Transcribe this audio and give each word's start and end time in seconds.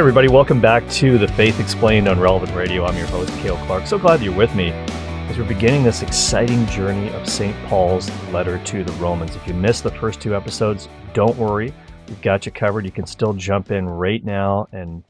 everybody, 0.00 0.28
welcome 0.28 0.62
back 0.62 0.88
to 0.88 1.18
the 1.18 1.28
Faith 1.28 1.60
Explained 1.60 2.08
on 2.08 2.18
Relevant 2.18 2.56
Radio. 2.56 2.86
I'm 2.86 2.96
your 2.96 3.06
host, 3.08 3.30
Cale 3.40 3.58
Clark. 3.66 3.86
So 3.86 3.98
glad 3.98 4.22
you're 4.22 4.34
with 4.34 4.54
me 4.54 4.70
as 4.70 5.36
we're 5.36 5.44
beginning 5.44 5.82
this 5.82 6.00
exciting 6.00 6.64
journey 6.68 7.10
of 7.10 7.28
St. 7.28 7.54
Paul's 7.66 8.10
letter 8.32 8.56
to 8.64 8.82
the 8.82 8.92
Romans. 8.92 9.36
If 9.36 9.46
you 9.46 9.52
missed 9.52 9.82
the 9.82 9.90
first 9.90 10.18
two 10.18 10.34
episodes, 10.34 10.88
don't 11.12 11.36
worry. 11.36 11.74
We've 12.08 12.22
got 12.22 12.46
you 12.46 12.52
covered. 12.52 12.86
You 12.86 12.90
can 12.90 13.04
still 13.04 13.34
jump 13.34 13.70
in 13.70 13.86
right 13.86 14.24
now 14.24 14.68
and 14.72 15.04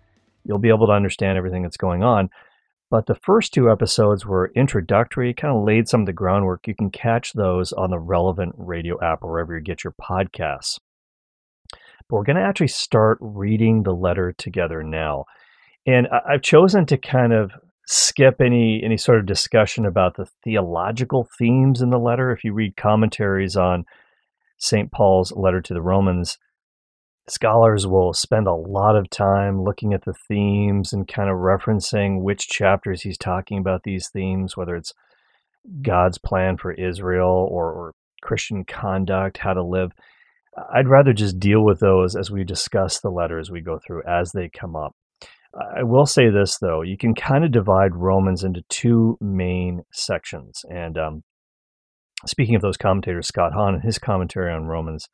you'll 0.45 0.59
be 0.59 0.71
able 0.71 0.89
to 0.89 0.93
understand 0.93 1.39
everything 1.39 1.63
that's 1.63 1.77
going 1.77 2.03
on. 2.03 2.29
But 2.91 3.07
the 3.07 3.15
first 3.15 3.55
two 3.55 3.71
episodes 3.71 4.27
were 4.27 4.51
introductory, 4.57 5.33
kind 5.35 5.57
of 5.57 5.63
laid 5.63 5.89
some 5.89 6.01
of 6.01 6.07
the 6.07 6.13
groundwork. 6.13 6.67
You 6.67 6.75
can 6.75 6.91
catch 6.91 7.33
those 7.33 7.73
on 7.73 7.91
the 7.91 8.01
relevant 8.01 8.57
radio 8.59 9.01
app 9.01 9.23
wherever 9.23 9.57
you 9.57 9.63
get 9.63 9.85
your 9.85 9.95
podcasts. 10.03 10.81
But 12.11 12.17
we're 12.17 12.25
going 12.25 12.37
to 12.37 12.43
actually 12.43 12.69
start 12.69 13.19
reading 13.21 13.85
the 13.85 13.95
letter 13.95 14.35
together 14.37 14.83
now. 14.83 15.27
And 15.87 16.09
I've 16.09 16.43
chosen 16.43 16.85
to 16.87 16.99
kind 16.99 17.33
of 17.33 17.53
skip 17.87 18.41
any 18.41 18.83
any 18.85 18.97
sort 18.97 19.19
of 19.19 19.27
discussion 19.27 19.87
about 19.87 20.17
the 20.17 20.27
theological 20.45 21.29
themes 21.39 21.81
in 21.81 21.91
the 21.91 21.99
letter. 21.99 22.33
If 22.33 22.45
you 22.45 22.53
read 22.53 22.77
commentaries 22.77 23.57
on 23.57 23.85
St. 24.59 24.91
Paul's 24.93 25.33
letter 25.33 25.61
to 25.63 25.73
the 25.73 25.81
Romans, 25.81 26.37
scholars 27.29 27.87
will 27.87 28.13
spend 28.13 28.47
a 28.47 28.55
lot 28.55 28.97
of 28.97 29.09
time 29.09 29.63
looking 29.63 29.95
at 29.95 30.05
the 30.05 30.15
themes 30.29 30.93
and 30.93 31.09
kind 31.09 31.31
of 31.31 31.37
referencing 31.37 32.23
which 32.23 32.49
chapters 32.49 33.03
he's 33.03 33.19
talking 33.19 33.59
about 33.59 33.85
these 33.85 34.09
themes, 34.09 34.57
whether 34.57 34.77
it's 34.77 34.93
God's 35.83 36.19
plan 36.19 36.57
for 36.57 36.73
Israel 36.73 37.49
or, 37.51 37.73
or 37.73 37.95
Christian 38.21 38.65
conduct, 38.65 39.39
how 39.39 39.55
to 39.55 39.63
live. 39.63 39.93
I'd 40.73 40.89
rather 40.89 41.13
just 41.13 41.39
deal 41.39 41.65
with 41.65 41.81
those 41.81 42.17
as 42.17 42.31
we 42.31 42.45
discuss 42.45 43.01
the 43.01 43.11
letters 43.11 43.51
we 43.51 43.61
go 43.61 43.79
through 43.79 44.03
as 44.07 44.33
they 44.33 44.49
come 44.49 44.75
up. 44.75 44.95
I 45.55 45.83
will 45.83 46.07
say 46.07 46.31
this 46.31 46.59
though, 46.59 46.83
you 46.83 46.97
can 46.97 47.15
kind 47.15 47.45
of 47.45 47.53
divide 47.53 47.97
Romans 47.97 48.45
into 48.45 48.63
two 48.69 49.17
main 49.21 49.83
sections. 49.93 50.63
And 50.69 50.97
um, 50.97 51.23
speaking 52.27 52.55
of 52.55 52.63
those 52.63 52.77
commentators, 52.77 53.27
Scott 53.27 53.53
Hahn, 53.53 53.75
in 53.75 53.81
his 53.81 53.99
commentary 53.99 54.53
on 54.53 54.67
Romans, 54.67 55.09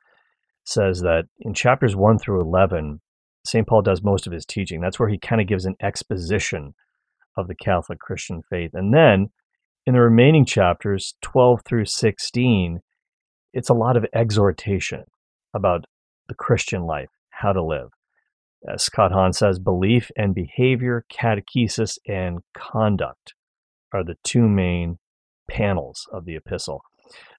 says 0.64 1.00
that 1.00 1.24
in 1.40 1.54
chapters 1.54 1.96
1 1.96 2.18
through 2.18 2.40
11, 2.40 3.00
St. 3.46 3.66
Paul 3.66 3.82
does 3.82 4.02
most 4.02 4.26
of 4.26 4.32
his 4.32 4.44
teaching. 4.44 4.80
That's 4.80 4.98
where 4.98 5.08
he 5.08 5.18
kind 5.18 5.40
of 5.40 5.46
gives 5.46 5.64
an 5.64 5.76
exposition 5.80 6.74
of 7.36 7.46
the 7.46 7.54
Catholic 7.54 7.98
Christian 7.98 8.42
faith. 8.50 8.72
And 8.74 8.92
then 8.92 9.28
in 9.86 9.94
the 9.94 10.00
remaining 10.00 10.44
chapters, 10.44 11.14
12 11.22 11.60
through 11.64 11.84
16, 11.84 12.80
it's 13.52 13.68
a 13.70 13.74
lot 13.74 13.96
of 13.96 14.04
exhortation 14.14 15.04
about 15.56 15.86
the 16.28 16.34
Christian 16.34 16.82
life, 16.82 17.08
how 17.30 17.52
to 17.52 17.62
live. 17.62 17.88
As 18.68 18.84
Scott 18.84 19.12
Hahn 19.12 19.32
says, 19.32 19.58
belief 19.58 20.10
and 20.16 20.34
behavior, 20.34 21.04
catechesis, 21.12 21.98
and 22.06 22.40
conduct 22.56 23.34
are 23.92 24.04
the 24.04 24.16
two 24.22 24.48
main 24.48 24.98
panels 25.48 26.06
of 26.12 26.24
the 26.24 26.36
epistle. 26.36 26.82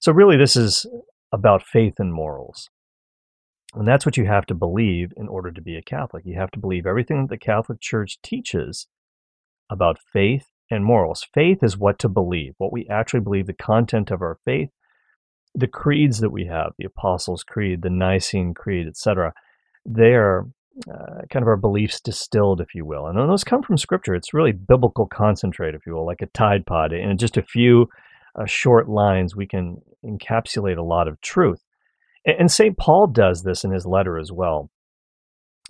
So, 0.02 0.12
really, 0.12 0.38
this 0.38 0.56
is 0.56 0.86
about 1.32 1.66
faith 1.66 1.96
and 2.00 2.14
morals. 2.14 2.70
And 3.74 3.88
that's 3.88 4.06
what 4.06 4.16
you 4.16 4.26
have 4.26 4.46
to 4.46 4.56
believe 4.56 5.12
in 5.18 5.28
order 5.28 5.52
to 5.52 5.62
be 5.62 5.76
a 5.76 5.82
Catholic. 5.82 6.24
You 6.26 6.40
have 6.40 6.52
to 6.52 6.60
believe 6.60 6.86
everything 6.86 7.24
that 7.24 7.30
the 7.30 7.38
Catholic 7.38 7.82
Church 7.82 8.18
teaches 8.24 8.88
about 9.70 10.00
faith 10.14 10.48
and 10.72 10.86
morals. 10.86 11.26
Faith 11.34 11.62
is 11.62 11.78
what 11.78 12.00
to 12.00 12.10
believe, 12.10 12.54
what 12.58 12.72
we 12.72 12.88
actually 12.90 13.20
believe, 13.20 13.48
the 13.48 13.54
content 13.54 14.10
of 14.10 14.22
our 14.22 14.40
faith, 14.46 14.70
the 15.58 15.68
creeds 15.68 16.20
that 16.20 16.30
we 16.30 16.46
have, 16.46 16.74
the 16.78 16.86
Apostles' 16.86 17.44
Creed, 17.44 17.82
the 17.82 17.90
Nicene 17.90 18.54
Creed, 18.54 18.88
etc., 18.88 19.34
they 19.86 20.14
are 20.14 20.48
uh, 20.88 21.22
kind 21.32 21.42
of 21.42 21.48
our 21.48 21.58
beliefs 21.58 22.00
distilled, 22.00 22.62
if 22.62 22.76
you 22.76 22.86
will. 22.86 23.08
And 23.08 23.18
those 23.18 23.44
come 23.44 23.64
from 23.64 23.78
Scripture. 23.78 24.14
It's 24.14 24.36
really 24.36 24.52
biblical 24.52 25.08
concentrate, 25.08 25.74
if 25.74 25.88
you 25.88 25.96
will, 25.96 26.06
like 26.06 26.22
a 26.22 26.28
Tide 26.28 26.66
Pod. 26.68 26.94
In 26.94 27.18
just 27.18 27.38
a 27.38 27.42
few 27.42 27.90
uh, 28.36 28.46
short 28.46 28.88
lines, 28.88 29.36
we 29.36 29.48
can 29.48 29.82
encapsulate 30.06 30.78
a 30.78 30.84
lot 30.84 31.08
of 31.08 31.20
truth. 31.22 31.64
And, 32.24 32.42
and 32.42 32.52
St. 32.52 32.78
Paul 32.78 33.08
does 33.08 33.42
this 33.42 33.64
in 33.64 33.72
his 33.72 33.88
letter 33.88 34.20
as 34.20 34.32
well. 34.32 34.70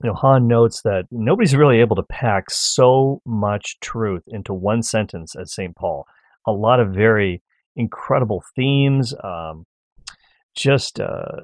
You 0.04 0.10
know, 0.10 0.16
Hahn 0.16 0.48
notes 0.48 0.82
that 0.82 1.06
nobody's 1.10 1.56
really 1.56 1.80
able 1.80 1.96
to 1.96 2.04
pack 2.04 2.50
so 2.50 3.22
much 3.26 3.80
truth 3.80 4.24
into 4.28 4.54
one 4.54 4.84
sentence 4.84 5.34
as 5.40 5.54
St. 5.54 5.76
Paul. 5.76 6.06
A 6.46 6.52
lot 6.52 6.82
of 6.82 6.94
very 6.94 7.42
incredible 7.78 8.44
themes, 8.56 9.14
um, 9.24 9.66
just 10.58 11.00
uh, 11.00 11.42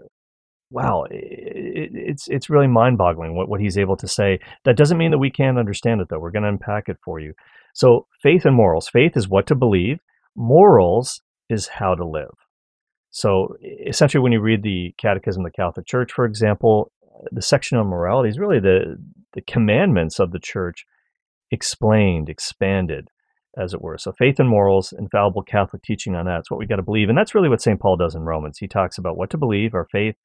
wow, 0.73 1.05
it, 1.09 1.91
it's 1.93 2.27
it's 2.27 2.49
really 2.49 2.67
mind-boggling 2.67 3.35
what, 3.35 3.47
what 3.47 3.61
he's 3.61 3.77
able 3.77 3.95
to 3.97 4.07
say. 4.07 4.39
That 4.65 4.75
doesn't 4.75 4.97
mean 4.97 5.11
that 5.11 5.19
we 5.19 5.29
can't 5.29 5.59
understand 5.59 6.01
it, 6.01 6.07
though. 6.09 6.19
We're 6.19 6.31
going 6.31 6.43
to 6.43 6.49
unpack 6.49 6.89
it 6.89 6.97
for 7.05 7.19
you. 7.19 7.33
So, 7.73 8.07
faith 8.21 8.45
and 8.45 8.55
morals. 8.55 8.89
Faith 8.89 9.15
is 9.15 9.29
what 9.29 9.47
to 9.47 9.55
believe. 9.55 9.99
Morals 10.35 11.21
is 11.49 11.67
how 11.67 11.95
to 11.95 12.05
live. 12.05 12.33
So, 13.11 13.55
essentially, 13.87 14.21
when 14.21 14.31
you 14.31 14.41
read 14.41 14.63
the 14.63 14.93
Catechism 14.97 15.45
of 15.45 15.51
the 15.51 15.55
Catholic 15.55 15.85
Church, 15.85 16.11
for 16.11 16.25
example, 16.25 16.91
the 17.31 17.41
section 17.41 17.77
on 17.77 17.87
morality 17.87 18.29
is 18.29 18.39
really 18.39 18.59
the 18.59 18.97
the 19.33 19.41
commandments 19.41 20.19
of 20.19 20.31
the 20.31 20.39
Church 20.39 20.85
explained, 21.51 22.29
expanded 22.29 23.09
as 23.57 23.73
it 23.73 23.81
were. 23.81 23.97
So 23.97 24.11
faith 24.11 24.39
and 24.39 24.49
morals, 24.49 24.93
infallible 24.97 25.43
Catholic 25.43 25.83
teaching 25.83 26.15
on 26.15 26.25
that. 26.25 26.39
It's 26.39 26.51
what 26.51 26.59
we 26.59 26.65
got 26.65 26.77
to 26.77 26.83
believe. 26.83 27.09
And 27.09 27.17
that's 27.17 27.35
really 27.35 27.49
what 27.49 27.61
St. 27.61 27.79
Paul 27.79 27.97
does 27.97 28.15
in 28.15 28.23
Romans. 28.23 28.57
He 28.57 28.67
talks 28.67 28.97
about 28.97 29.17
what 29.17 29.29
to 29.31 29.37
believe, 29.37 29.73
our 29.73 29.87
faith, 29.91 30.15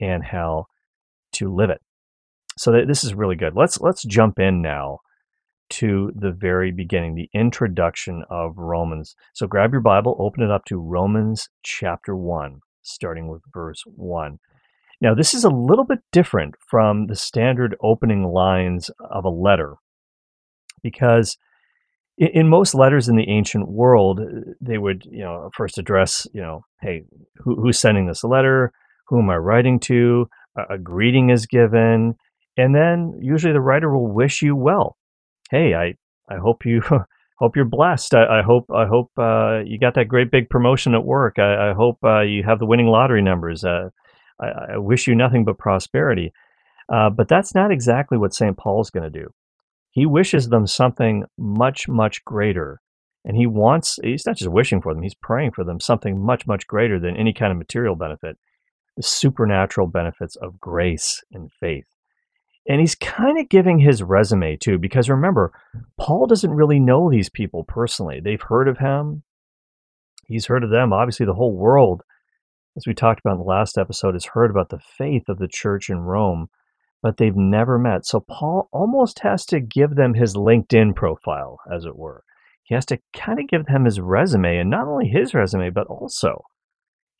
and 0.00 0.24
how 0.24 0.66
to 1.32 1.54
live 1.54 1.70
it. 1.70 1.80
So 2.58 2.72
this 2.72 3.04
is 3.04 3.14
really 3.14 3.36
good. 3.36 3.54
Let's 3.54 3.80
let's 3.80 4.02
jump 4.02 4.38
in 4.38 4.62
now 4.62 5.00
to 5.68 6.12
the 6.14 6.30
very 6.30 6.70
beginning, 6.70 7.14
the 7.14 7.28
introduction 7.34 8.24
of 8.30 8.56
Romans. 8.56 9.14
So 9.34 9.46
grab 9.46 9.72
your 9.72 9.80
Bible, 9.80 10.16
open 10.18 10.42
it 10.42 10.50
up 10.50 10.64
to 10.66 10.78
Romans 10.78 11.48
chapter 11.62 12.16
1, 12.16 12.60
starting 12.82 13.28
with 13.28 13.42
verse 13.52 13.82
1. 13.86 14.38
Now, 15.00 15.14
this 15.14 15.34
is 15.34 15.44
a 15.44 15.50
little 15.50 15.84
bit 15.84 15.98
different 16.12 16.54
from 16.70 17.08
the 17.08 17.16
standard 17.16 17.76
opening 17.82 18.24
lines 18.24 18.90
of 19.10 19.24
a 19.24 19.30
letter 19.30 19.74
because 20.82 21.36
in 22.18 22.48
most 22.48 22.74
letters 22.74 23.08
in 23.08 23.16
the 23.16 23.28
ancient 23.28 23.68
world, 23.68 24.20
they 24.60 24.78
would, 24.78 25.04
you 25.10 25.22
know, 25.22 25.50
first 25.54 25.78
address, 25.78 26.26
you 26.32 26.40
know, 26.40 26.64
hey, 26.80 27.02
who, 27.36 27.60
who's 27.60 27.78
sending 27.78 28.06
this 28.06 28.24
letter? 28.24 28.72
Who 29.08 29.20
am 29.20 29.30
I 29.30 29.36
writing 29.36 29.78
to? 29.80 30.28
A, 30.56 30.74
a, 30.74 30.78
greeting 30.78 31.30
is 31.30 31.46
given, 31.46 32.14
and 32.56 32.74
then 32.74 33.18
usually 33.20 33.52
the 33.52 33.60
writer 33.60 33.94
will 33.94 34.10
wish 34.10 34.42
you 34.42 34.56
well. 34.56 34.96
Hey, 35.50 35.74
I 35.74 35.94
I 36.32 36.38
hope 36.38 36.64
you 36.64 36.80
hope 37.38 37.54
you're 37.54 37.66
blessed. 37.66 38.14
I, 38.14 38.40
I 38.40 38.42
hope 38.42 38.64
I 38.74 38.86
hope 38.86 39.10
uh, 39.18 39.60
you 39.64 39.78
got 39.78 39.94
that 39.94 40.08
great 40.08 40.30
big 40.30 40.48
promotion 40.48 40.94
at 40.94 41.04
work. 41.04 41.38
I, 41.38 41.70
I 41.70 41.74
hope 41.74 41.98
uh, 42.02 42.22
you 42.22 42.42
have 42.44 42.58
the 42.58 42.66
winning 42.66 42.86
lottery 42.86 43.22
numbers. 43.22 43.62
Uh, 43.62 43.90
I, 44.40 44.74
I, 44.74 44.78
wish 44.78 45.06
you 45.06 45.14
nothing 45.14 45.44
but 45.44 45.58
prosperity. 45.58 46.32
Uh, 46.92 47.10
but 47.10 47.28
that's 47.28 47.54
not 47.54 47.70
exactly 47.72 48.16
what 48.16 48.34
St. 48.34 48.56
Paul's 48.56 48.90
going 48.90 49.10
to 49.10 49.18
do. 49.18 49.28
He 49.96 50.04
wishes 50.04 50.50
them 50.50 50.66
something 50.66 51.24
much, 51.38 51.88
much 51.88 52.22
greater. 52.22 52.82
And 53.24 53.34
he 53.34 53.46
wants, 53.46 53.98
he's 54.02 54.26
not 54.26 54.36
just 54.36 54.50
wishing 54.50 54.82
for 54.82 54.92
them, 54.92 55.02
he's 55.02 55.14
praying 55.14 55.52
for 55.52 55.64
them 55.64 55.80
something 55.80 56.22
much, 56.22 56.46
much 56.46 56.66
greater 56.66 57.00
than 57.00 57.16
any 57.16 57.32
kind 57.32 57.50
of 57.50 57.56
material 57.56 57.96
benefit 57.96 58.36
the 58.98 59.02
supernatural 59.02 59.86
benefits 59.86 60.36
of 60.36 60.60
grace 60.60 61.22
and 61.32 61.50
faith. 61.60 61.86
And 62.68 62.80
he's 62.80 62.94
kind 62.94 63.38
of 63.38 63.48
giving 63.48 63.78
his 63.78 64.02
resume 64.02 64.56
too, 64.56 64.78
because 64.78 65.08
remember, 65.08 65.52
Paul 65.98 66.26
doesn't 66.26 66.52
really 66.52 66.78
know 66.78 67.10
these 67.10 67.30
people 67.30 67.64
personally. 67.64 68.20
They've 68.20 68.40
heard 68.40 68.68
of 68.68 68.76
him, 68.76 69.22
he's 70.26 70.46
heard 70.46 70.62
of 70.62 70.70
them. 70.70 70.92
Obviously, 70.92 71.24
the 71.24 71.34
whole 71.34 71.56
world, 71.56 72.02
as 72.76 72.86
we 72.86 72.92
talked 72.92 73.20
about 73.20 73.32
in 73.32 73.38
the 73.38 73.44
last 73.44 73.78
episode, 73.78 74.14
has 74.14 74.26
heard 74.26 74.50
about 74.50 74.68
the 74.68 74.80
faith 74.98 75.30
of 75.30 75.38
the 75.38 75.48
church 75.48 75.88
in 75.88 76.00
Rome 76.00 76.48
but 77.06 77.18
they've 77.18 77.36
never 77.36 77.78
met. 77.78 78.04
So 78.04 78.18
Paul 78.18 78.68
almost 78.72 79.20
has 79.20 79.46
to 79.46 79.60
give 79.60 79.94
them 79.94 80.14
his 80.14 80.34
LinkedIn 80.34 80.96
profile, 80.96 81.60
as 81.72 81.84
it 81.84 81.96
were. 81.96 82.24
He 82.64 82.74
has 82.74 82.84
to 82.86 82.98
kind 83.14 83.38
of 83.38 83.46
give 83.46 83.66
them 83.66 83.84
his 83.84 84.00
resume, 84.00 84.58
and 84.58 84.68
not 84.68 84.88
only 84.88 85.06
his 85.06 85.32
resume, 85.32 85.70
but 85.70 85.86
also 85.86 86.42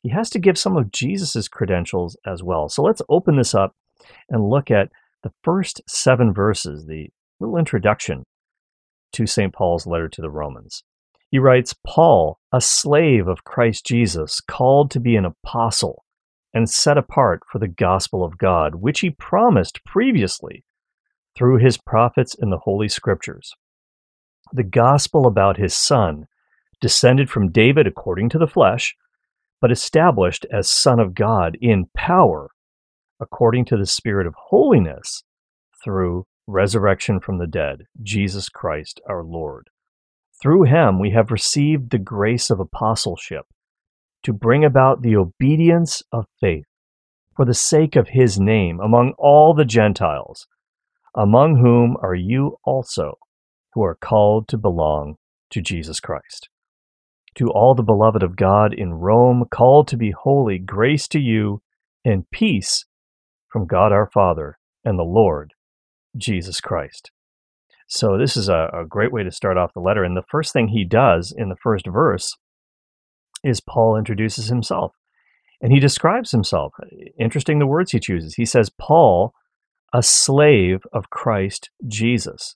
he 0.03 0.09
has 0.09 0.29
to 0.31 0.39
give 0.39 0.57
some 0.57 0.75
of 0.75 0.91
Jesus's 0.91 1.47
credentials 1.47 2.17
as 2.25 2.43
well. 2.43 2.67
So 2.67 2.83
let's 2.83 3.01
open 3.07 3.37
this 3.37 3.55
up 3.55 3.77
and 4.29 4.49
look 4.49 4.69
at 4.69 4.91
the 5.23 5.31
first 5.41 5.81
seven 5.87 6.33
verses, 6.33 6.85
the 6.85 7.07
little 7.39 7.55
introduction 7.55 8.25
to 9.13 9.25
St. 9.25 9.53
Paul's 9.53 9.87
letter 9.87 10.09
to 10.09 10.21
the 10.21 10.29
Romans. 10.29 10.83
He 11.31 11.39
writes, 11.39 11.73
Paul, 11.85 12.39
a 12.51 12.59
slave 12.59 13.29
of 13.29 13.45
Christ 13.45 13.85
Jesus, 13.85 14.41
called 14.41 14.91
to 14.91 14.99
be 14.99 15.15
an 15.15 15.23
apostle 15.23 16.03
and 16.53 16.69
set 16.69 16.97
apart 16.97 17.41
for 17.51 17.59
the 17.59 17.67
gospel 17.67 18.23
of 18.23 18.37
God, 18.37 18.75
which 18.75 19.01
he 19.01 19.09
promised 19.09 19.83
previously 19.85 20.63
through 21.35 21.57
his 21.57 21.77
prophets 21.77 22.35
in 22.39 22.49
the 22.49 22.59
Holy 22.59 22.87
Scriptures. 22.87 23.53
The 24.53 24.63
gospel 24.63 25.27
about 25.27 25.57
his 25.57 25.75
Son, 25.75 26.25
descended 26.81 27.29
from 27.29 27.51
David 27.51 27.85
according 27.85 28.29
to 28.29 28.37
the 28.37 28.47
flesh, 28.47 28.95
but 29.59 29.71
established 29.71 30.45
as 30.51 30.69
Son 30.69 30.99
of 30.99 31.15
God 31.15 31.57
in 31.61 31.85
power, 31.95 32.49
according 33.19 33.65
to 33.65 33.77
the 33.77 33.85
Spirit 33.85 34.27
of 34.27 34.35
holiness, 34.49 35.23
through 35.83 36.25
resurrection 36.47 37.19
from 37.19 37.39
the 37.39 37.47
dead, 37.47 37.83
Jesus 38.01 38.49
Christ 38.49 39.01
our 39.07 39.23
Lord. 39.23 39.69
Through 40.41 40.63
him 40.63 40.99
we 40.99 41.11
have 41.11 41.31
received 41.31 41.89
the 41.89 41.97
grace 41.97 42.49
of 42.49 42.59
apostleship 42.59 43.45
to 44.27 44.33
bring 44.33 44.65
about 44.65 45.03
the 45.03 45.15
obedience 45.15 46.03
of 46.11 46.25
faith 46.41 46.65
for 47.33 47.45
the 47.45 47.53
sake 47.53 47.95
of 47.95 48.09
his 48.09 48.37
name 48.37 48.77
among 48.81 49.13
all 49.17 49.53
the 49.53 49.63
Gentiles, 49.63 50.47
among 51.15 51.55
whom 51.55 51.95
are 52.01 52.13
you 52.13 52.57
also, 52.65 53.13
who 53.73 53.81
are 53.81 53.95
called 53.95 54.49
to 54.49 54.57
belong 54.57 55.15
to 55.49 55.61
Jesus 55.61 56.01
Christ. 56.01 56.49
To 57.35 57.47
all 57.51 57.73
the 57.73 57.83
beloved 57.83 58.21
of 58.21 58.35
God 58.35 58.73
in 58.73 58.95
Rome, 58.95 59.45
called 59.49 59.87
to 59.87 59.95
be 59.95 60.11
holy, 60.11 60.59
grace 60.59 61.07
to 61.07 61.19
you 61.19 61.61
and 62.03 62.29
peace 62.29 62.83
from 63.47 63.65
God 63.65 63.93
our 63.93 64.09
Father 64.13 64.57
and 64.83 64.99
the 64.99 65.03
Lord 65.03 65.53
Jesus 66.17 66.59
Christ. 66.59 67.11
So, 67.87 68.17
this 68.17 68.35
is 68.35 68.49
a, 68.49 68.69
a, 68.73 68.85
great 68.85 69.13
way 69.13 69.23
to 69.23 69.31
start 69.31 69.55
off 69.55 69.73
the 69.73 69.79
letter. 69.79 70.03
And 70.03 70.17
the 70.17 70.29
first 70.29 70.51
thing 70.51 70.67
he 70.67 70.83
does 70.83 71.33
in 71.33 71.47
the 71.47 71.55
first 71.55 71.87
verse 71.87 72.35
is 73.43 73.61
Paul 73.61 73.97
introduces 73.97 74.47
himself 74.47 74.93
and 75.61 75.71
he 75.71 75.79
describes 75.79 76.31
himself. 76.31 76.73
Interesting 77.19 77.59
the 77.59 77.67
words 77.67 77.91
he 77.91 77.99
chooses. 77.99 78.35
He 78.35 78.45
says, 78.45 78.69
Paul, 78.69 79.33
a 79.93 80.03
slave 80.03 80.83
of 80.93 81.09
Christ 81.09 81.69
Jesus. 81.87 82.55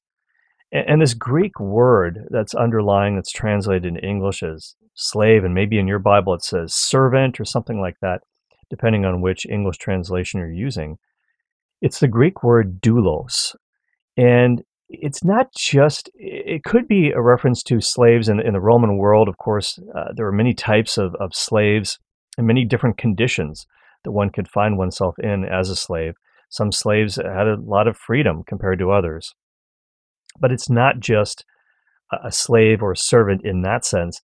And 0.71 1.01
this 1.01 1.13
Greek 1.13 1.59
word 1.59 2.27
that's 2.29 2.53
underlying, 2.53 3.15
that's 3.15 3.31
translated 3.31 3.85
in 3.85 3.97
English 3.97 4.41
as 4.41 4.75
slave, 4.93 5.43
and 5.43 5.53
maybe 5.53 5.77
in 5.77 5.87
your 5.87 5.99
Bible 5.99 6.33
it 6.33 6.43
says 6.43 6.73
servant 6.73 7.39
or 7.39 7.45
something 7.45 7.81
like 7.81 7.97
that, 8.01 8.21
depending 8.69 9.03
on 9.03 9.21
which 9.21 9.45
English 9.45 9.77
translation 9.77 10.39
you're 10.39 10.51
using. 10.51 10.97
It's 11.81 11.99
the 11.99 12.07
Greek 12.07 12.43
word 12.43 12.81
doulos. 12.81 13.55
And 14.15 14.63
it's 14.93 15.23
not 15.23 15.47
just, 15.57 16.09
it 16.15 16.63
could 16.63 16.87
be 16.87 17.11
a 17.11 17.21
reference 17.21 17.63
to 17.63 17.79
slaves 17.79 18.27
in, 18.27 18.39
in 18.39 18.53
the 18.53 18.59
Roman 18.59 18.97
world. 18.97 19.27
Of 19.27 19.37
course, 19.37 19.79
uh, 19.95 20.09
there 20.15 20.25
were 20.25 20.31
many 20.31 20.53
types 20.53 20.97
of, 20.97 21.15
of 21.15 21.33
slaves 21.33 21.97
and 22.37 22.47
many 22.47 22.65
different 22.65 22.97
conditions 22.97 23.65
that 24.03 24.11
one 24.11 24.29
could 24.29 24.49
find 24.49 24.77
oneself 24.77 25.15
in 25.19 25.45
as 25.45 25.69
a 25.69 25.75
slave. 25.75 26.15
Some 26.49 26.71
slaves 26.71 27.15
had 27.15 27.47
a 27.47 27.57
lot 27.61 27.87
of 27.87 27.97
freedom 27.97 28.43
compared 28.45 28.79
to 28.79 28.91
others. 28.91 29.33
But 30.39 30.51
it's 30.51 30.69
not 30.69 30.99
just 30.99 31.45
a 32.11 32.31
slave 32.31 32.81
or 32.81 32.91
a 32.91 32.97
servant 32.97 33.41
in 33.45 33.61
that 33.61 33.85
sense. 33.85 34.21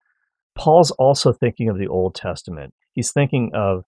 Paul's 0.55 0.91
also 0.91 1.31
thinking 1.31 1.69
of 1.69 1.77
the 1.77 1.87
Old 1.87 2.15
Testament. 2.15 2.73
He's 2.91 3.11
thinking 3.11 3.51
of 3.53 3.83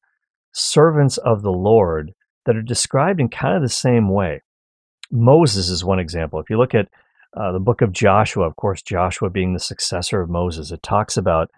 servants 0.53 1.17
of 1.17 1.41
the 1.41 1.51
Lord 1.51 2.13
that 2.45 2.55
are 2.55 2.61
described 2.61 3.19
in 3.19 3.29
kind 3.29 3.55
of 3.55 3.61
the 3.61 3.69
same 3.69 4.13
way. 4.13 4.41
Moses 5.11 5.69
is 5.69 5.83
one 5.83 5.99
example. 5.99 6.39
If 6.39 6.49
you 6.49 6.57
look 6.57 6.75
at 6.75 6.89
uh, 7.35 7.51
the 7.51 7.59
book 7.59 7.81
of 7.81 7.91
Joshua, 7.91 8.45
of 8.45 8.55
course, 8.55 8.81
Joshua 8.81 9.29
being 9.29 9.53
the 9.53 9.59
successor 9.59 10.21
of 10.21 10.29
Moses, 10.29 10.71
it 10.71 10.83
talks 10.83 11.17
about 11.17 11.51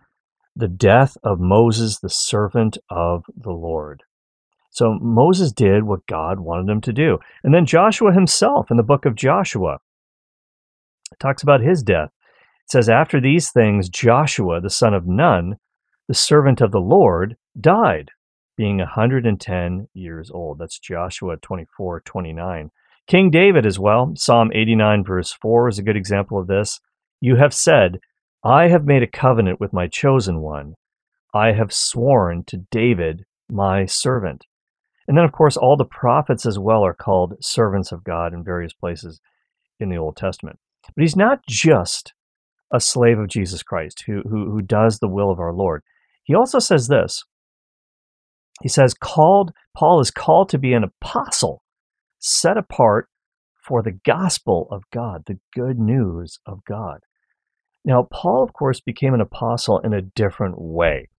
the 0.55 0.67
death 0.67 1.17
of 1.23 1.39
Moses, 1.39 1.99
the 1.99 2.09
servant 2.09 2.77
of 2.89 3.23
the 3.35 3.51
Lord. 3.51 4.03
So 4.69 4.97
Moses 5.01 5.51
did 5.51 5.83
what 5.83 6.05
God 6.07 6.39
wanted 6.39 6.71
him 6.71 6.81
to 6.81 6.93
do. 6.93 7.19
And 7.43 7.53
then 7.53 7.65
Joshua 7.65 8.13
himself 8.13 8.71
in 8.71 8.77
the 8.77 8.83
book 8.83 9.05
of 9.05 9.15
Joshua 9.15 9.79
talks 11.19 11.43
about 11.43 11.61
his 11.61 11.83
death. 11.83 12.09
It 12.65 12.71
says, 12.71 12.89
After 12.89 13.19
these 13.19 13.51
things, 13.51 13.89
Joshua, 13.89 14.61
the 14.61 14.69
son 14.69 14.93
of 14.93 15.07
Nun, 15.07 15.57
the 16.07 16.13
servant 16.13 16.61
of 16.61 16.71
the 16.71 16.79
Lord, 16.79 17.35
died, 17.59 18.11
being 18.55 18.79
a 18.79 18.85
110 18.85 19.89
years 19.93 20.31
old. 20.31 20.59
That's 20.59 20.79
Joshua 20.79 21.37
24 21.37 22.01
29. 22.01 22.71
King 23.11 23.29
David 23.29 23.65
as 23.65 23.77
well, 23.77 24.13
Psalm 24.15 24.51
89, 24.55 25.03
verse 25.03 25.33
4 25.33 25.67
is 25.67 25.77
a 25.77 25.83
good 25.83 25.97
example 25.97 26.39
of 26.39 26.47
this. 26.47 26.79
You 27.19 27.35
have 27.35 27.53
said, 27.53 27.99
I 28.41 28.69
have 28.69 28.85
made 28.85 29.03
a 29.03 29.05
covenant 29.05 29.59
with 29.59 29.73
my 29.73 29.89
chosen 29.89 30.39
one. 30.39 30.75
I 31.33 31.51
have 31.51 31.73
sworn 31.73 32.45
to 32.45 32.63
David, 32.71 33.25
my 33.49 33.85
servant. 33.85 34.45
And 35.09 35.17
then, 35.17 35.25
of 35.25 35.33
course, 35.33 35.57
all 35.57 35.75
the 35.75 35.83
prophets 35.83 36.45
as 36.45 36.57
well 36.57 36.85
are 36.85 36.93
called 36.93 37.35
servants 37.41 37.91
of 37.91 38.05
God 38.05 38.33
in 38.33 38.45
various 38.45 38.71
places 38.71 39.19
in 39.77 39.89
the 39.89 39.97
Old 39.97 40.15
Testament. 40.15 40.57
But 40.95 41.01
he's 41.01 41.17
not 41.17 41.45
just 41.45 42.13
a 42.71 42.79
slave 42.79 43.19
of 43.19 43.27
Jesus 43.27 43.61
Christ 43.61 44.05
who, 44.07 44.21
who, 44.21 44.49
who 44.49 44.61
does 44.61 44.99
the 44.99 45.09
will 45.09 45.29
of 45.29 45.39
our 45.41 45.51
Lord. 45.51 45.83
He 46.23 46.33
also 46.33 46.59
says 46.59 46.87
this. 46.87 47.25
He 48.61 48.69
says, 48.69 48.93
called, 48.93 49.51
Paul 49.75 49.99
is 49.99 50.11
called 50.11 50.47
to 50.47 50.57
be 50.57 50.71
an 50.71 50.85
apostle 50.85 51.61
set 52.21 52.57
apart 52.57 53.09
for 53.67 53.83
the 53.83 53.99
gospel 54.05 54.67
of 54.71 54.83
God, 54.93 55.23
the 55.25 55.39
good 55.53 55.79
news 55.79 56.39
of 56.45 56.63
God. 56.65 56.99
Now, 57.83 58.07
Paul, 58.11 58.43
of 58.43 58.53
course, 58.53 58.79
became 58.79 59.13
an 59.13 59.21
apostle 59.21 59.79
in 59.79 59.93
a 59.93 60.01
different 60.01 60.55
way. 60.59 61.09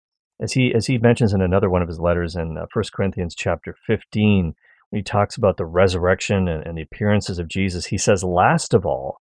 As 0.40 0.52
he, 0.52 0.72
as 0.75 0.87
he 0.87 0.99
mentions 0.99 1.32
in 1.32 1.40
another 1.40 1.69
one 1.69 1.82
of 1.82 1.88
his 1.88 2.00
letters 2.00 2.34
in 2.34 2.56
uh, 2.56 2.66
1 2.72 2.84
Corinthians 2.93 3.34
chapter 3.34 3.76
15, 3.87 4.54
when 4.90 4.99
he 4.99 5.02
talks 5.02 5.37
about 5.37 5.56
the 5.56 5.64
resurrection 5.64 6.49
and, 6.49 6.66
and 6.66 6.78
the 6.78 6.82
appearances 6.82 7.38
of 7.38 7.48
Jesus, 7.48 7.87
he 7.87 7.98
says, 7.98 8.25
Last 8.25 8.75
of 8.75 8.87
all, 8.87 9.20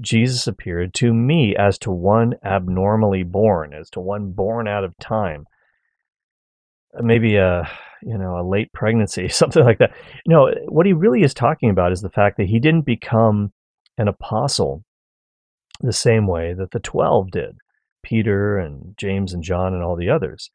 Jesus 0.00 0.46
appeared 0.46 0.94
to 0.94 1.12
me 1.12 1.54
as 1.56 1.78
to 1.78 1.90
one 1.90 2.34
abnormally 2.44 3.22
born, 3.22 3.74
as 3.74 3.90
to 3.90 4.00
one 4.00 4.32
born 4.32 4.66
out 4.66 4.84
of 4.84 4.96
time. 4.98 5.46
Uh, 6.98 7.02
maybe 7.02 7.36
a 7.36 7.70
you 8.02 8.16
know 8.18 8.38
a 8.38 8.48
late 8.48 8.72
pregnancy, 8.72 9.28
something 9.30 9.64
like 9.64 9.78
that. 9.78 9.94
No, 10.26 10.52
what 10.68 10.86
he 10.86 10.92
really 10.92 11.22
is 11.22 11.34
talking 11.34 11.70
about 11.70 11.92
is 11.92 12.00
the 12.00 12.10
fact 12.10 12.36
that 12.36 12.48
he 12.48 12.58
didn't 12.58 12.86
become 12.86 13.52
an 13.98 14.08
apostle 14.08 14.84
the 15.80 15.92
same 15.92 16.26
way 16.26 16.52
that 16.54 16.72
the 16.72 16.80
12 16.80 17.30
did 17.30 17.56
Peter 18.02 18.58
and 18.58 18.94
James 18.96 19.32
and 19.32 19.42
John 19.42 19.74
and 19.74 19.82
all 19.82 19.96
the 19.96 20.10
others. 20.10 20.50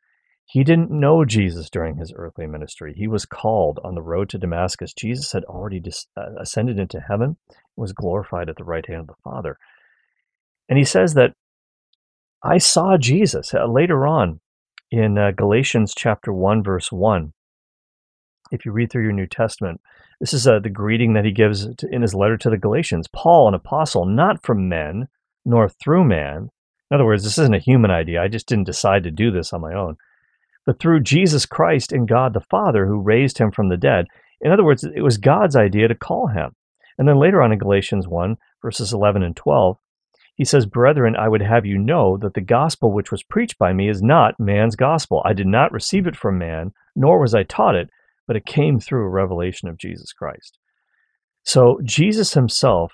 He 0.48 0.64
didn't 0.64 0.92
know 0.92 1.26
Jesus 1.26 1.70
during 1.72 1.98
his 1.98 2.14
earthly 2.16 2.46
ministry. 2.46 2.94
He 2.96 3.08
was 3.08 3.26
called 3.26 3.80
on 3.84 3.96
the 3.96 4.02
road 4.02 4.30
to 4.30 4.38
Damascus. 4.38 4.94
Jesus 4.94 5.32
had 5.32 5.44
already 5.46 5.82
uh, 6.16 6.22
ascended 6.40 6.78
into 6.78 7.00
heaven, 7.00 7.38
was 7.76 7.94
glorified 7.94 8.48
at 8.48 8.56
the 8.58 8.64
right 8.64 8.86
hand 8.88 9.02
of 9.02 9.08
the 9.08 9.16
Father. 9.24 9.58
And 10.70 10.78
he 10.78 10.86
says 10.86 11.16
that 11.16 11.34
I 12.44 12.60
saw 12.60 12.98
Jesus 12.98 13.54
uh, 13.56 13.66
later 13.66 14.06
on 14.06 14.40
in 14.92 15.18
uh, 15.18 15.32
Galatians 15.32 15.94
chapter 15.98 16.32
1, 16.32 16.64
verse 16.64 16.92
1. 16.92 17.34
If 18.52 18.66
you 18.66 18.72
read 18.72 18.92
through 18.92 19.04
your 19.04 19.12
New 19.12 19.28
Testament, 19.28 19.82
this 20.20 20.34
is 20.34 20.48
uh, 20.48 20.60
the 20.60 20.70
greeting 20.70 21.14
that 21.14 21.26
he 21.26 21.32
gives 21.32 21.68
to, 21.76 21.88
in 21.92 22.02
his 22.02 22.14
letter 22.14 22.38
to 22.38 22.50
the 22.50 22.58
Galatians 22.58 23.08
Paul, 23.08 23.48
an 23.48 23.54
apostle, 23.54 24.06
not 24.06 24.46
from 24.46 24.70
men, 24.70 25.08
nor 25.46 25.68
through 25.68 26.06
man. 26.06 26.50
In 26.92 26.96
other 26.96 27.06
words, 27.06 27.24
this 27.24 27.38
isn't 27.38 27.56
a 27.56 27.60
human 27.60 27.92
idea. 27.92 28.22
I 28.22 28.28
just 28.28 28.48
didn't 28.48 28.66
decide 28.66 29.04
to 29.04 29.12
do 29.12 29.32
this 29.32 29.52
on 29.52 29.62
my 29.62 29.74
own. 29.74 29.98
But 30.66 30.80
through 30.80 31.02
Jesus 31.02 31.46
Christ 31.46 31.92
and 31.92 32.08
God 32.08 32.34
the 32.34 32.42
Father 32.42 32.86
who 32.86 33.00
raised 33.00 33.38
him 33.38 33.52
from 33.52 33.70
the 33.70 33.78
dead. 33.78 34.06
In 34.42 34.52
other 34.52 34.64
words, 34.64 34.84
it 34.84 35.02
was 35.02 35.18
God's 35.18 35.56
idea 35.56 35.88
to 35.88 35.96
call 35.96 36.28
him. 36.28 36.56
And 36.98 37.08
then 37.08 37.20
later 37.20 37.42
on 37.42 37.52
in 37.52 37.60
Galatians 37.60 38.08
1, 38.08 38.38
verses 38.62 38.94
11 38.94 39.24
and 39.24 39.36
12, 39.36 39.78
he 40.36 40.46
says, 40.46 40.66
Brethren, 40.66 41.16
I 41.16 41.30
would 41.30 41.42
have 41.42 41.66
you 41.66 41.78
know 41.78 42.18
that 42.18 42.34
the 42.34 42.42
gospel 42.42 42.92
which 42.92 43.12
was 43.12 43.24
preached 43.24 43.58
by 43.58 43.74
me 43.74 43.90
is 43.90 44.02
not 44.02 44.40
man's 44.40 44.76
gospel. 44.76 45.22
I 45.26 45.34
did 45.34 45.48
not 45.48 45.72
receive 45.72 46.08
it 46.08 46.16
from 46.16 46.38
man, 46.38 46.74
nor 46.96 47.20
was 47.20 47.34
I 47.34 47.44
taught 47.44 47.76
it, 47.76 47.90
but 48.28 48.36
it 48.36 48.46
came 48.46 48.80
through 48.80 49.06
a 49.06 49.10
revelation 49.10 49.68
of 49.68 49.78
Jesus 49.78 50.12
Christ. 50.14 50.58
So 51.44 51.80
Jesus 51.84 52.34
himself 52.34 52.94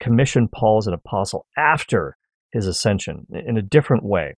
commissioned 0.00 0.52
Paul 0.52 0.78
as 0.78 0.86
an 0.86 0.94
apostle 0.94 1.46
after 1.56 2.16
his 2.52 2.66
ascension 2.66 3.26
in 3.46 3.56
a 3.56 3.62
different 3.62 4.04
way. 4.04 4.34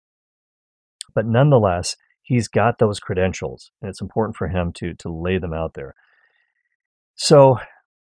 But 1.14 1.26
nonetheless, 1.26 1.96
he's 2.22 2.48
got 2.48 2.78
those 2.78 3.00
credentials, 3.00 3.70
and 3.80 3.88
it's 3.88 4.00
important 4.00 4.36
for 4.36 4.48
him 4.48 4.72
to, 4.74 4.94
to 4.94 5.08
lay 5.08 5.38
them 5.38 5.52
out 5.52 5.74
there. 5.74 5.94
So 7.14 7.58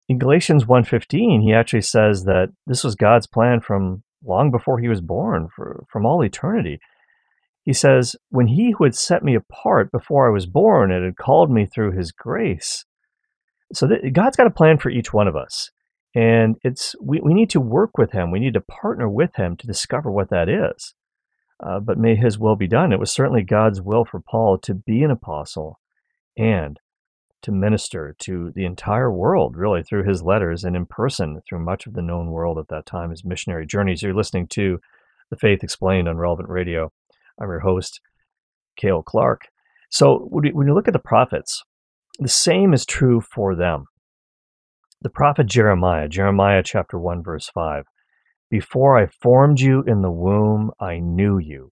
in 0.08 0.18
Galatians 0.18 0.66
1.15, 0.66 1.42
he 1.42 1.54
actually 1.54 1.82
says 1.82 2.24
that 2.24 2.50
this 2.66 2.84
was 2.84 2.96
God's 2.96 3.28
plan 3.28 3.62
from 3.62 4.04
long 4.24 4.52
before 4.52 4.80
he 4.80 4.88
was 4.88 5.02
born, 5.02 5.48
for, 5.56 5.86
from 5.90 6.06
all 6.06 6.24
eternity. 6.24 6.80
He 7.70 7.74
says, 7.74 8.16
When 8.30 8.48
he 8.48 8.72
who 8.72 8.84
had 8.84 8.96
set 8.96 9.22
me 9.22 9.36
apart 9.36 9.92
before 9.92 10.28
I 10.28 10.32
was 10.32 10.48
born 10.48 10.92
and 10.92 11.06
had 11.06 11.18
called 11.18 11.52
me 11.52 11.68
through 11.68 11.92
his 11.92 12.12
grace. 12.12 12.84
So 13.74 13.88
God's 14.12 14.38
got 14.38 14.48
a 14.48 14.50
plan 14.50 14.80
for 14.80 14.90
each 14.90 15.14
one 15.14 15.28
of 15.28 15.36
us. 15.36 15.70
And 16.16 16.56
it's 16.64 16.96
we, 17.00 17.20
we 17.22 17.36
need 17.36 17.52
to 17.52 17.62
work 17.62 17.96
with 17.96 18.12
him. 18.12 18.32
We 18.32 18.40
need 18.40 18.56
to 18.56 18.62
partner 18.62 19.08
with 19.08 19.36
him 19.36 19.56
to 19.56 19.68
discover 19.68 20.12
what 20.12 20.32
that 20.32 20.50
is. 20.50 20.96
Uh, 21.64 21.80
but 21.80 22.00
may 22.00 22.16
his 22.16 22.40
will 22.40 22.56
be 22.56 22.66
done. 22.66 22.92
It 22.92 23.00
was 23.00 23.14
certainly 23.14 23.44
God's 23.44 23.84
will 23.84 24.04
for 24.04 24.20
Paul 24.20 24.58
to 24.64 24.74
be 24.74 25.04
an 25.04 25.12
apostle 25.12 25.80
and 26.36 26.80
to 27.44 27.52
minister 27.52 28.16
to 28.22 28.52
the 28.56 28.66
entire 28.66 29.12
world, 29.12 29.56
really, 29.56 29.84
through 29.84 30.10
his 30.10 30.24
letters 30.24 30.64
and 30.64 30.76
in 30.76 30.88
person 30.88 31.40
through 31.48 31.64
much 31.64 31.86
of 31.86 31.94
the 31.94 32.02
known 32.02 32.32
world 32.32 32.58
at 32.58 32.70
that 32.70 32.88
time, 32.88 33.12
his 33.12 33.24
missionary 33.24 33.68
journeys. 33.68 34.02
You're 34.02 34.16
listening 34.16 34.48
to 34.54 34.80
The 35.30 35.38
Faith 35.38 35.64
Explained 35.64 36.10
on 36.10 36.18
Relevant 36.18 36.50
Radio. 36.50 36.92
I'm 37.42 37.50
your 37.50 37.60
host, 37.60 38.02
Cale 38.76 39.04
Clark. 39.04 39.48
So 39.90 40.28
when 40.30 40.46
you 40.46 40.74
look 40.74 40.88
at 40.88 40.94
the 40.94 41.00
prophets, 41.00 41.64
the 42.20 42.28
same 42.28 42.74
is 42.74 42.86
true 42.86 43.22
for 43.22 43.56
them. 43.56 43.86
The 45.02 45.10
prophet 45.10 45.48
Jeremiah, 45.48 46.10
Jeremiah 46.10 46.62
chapter 46.64 47.00
1, 47.00 47.24
verse 47.24 47.50
5. 47.54 47.86
Before 48.50 48.98
I 48.98 49.08
formed 49.08 49.62
you 49.62 49.84
in 49.88 50.02
the 50.02 50.12
womb, 50.12 50.72
I 50.80 51.00
knew 51.00 51.38
you. 51.38 51.72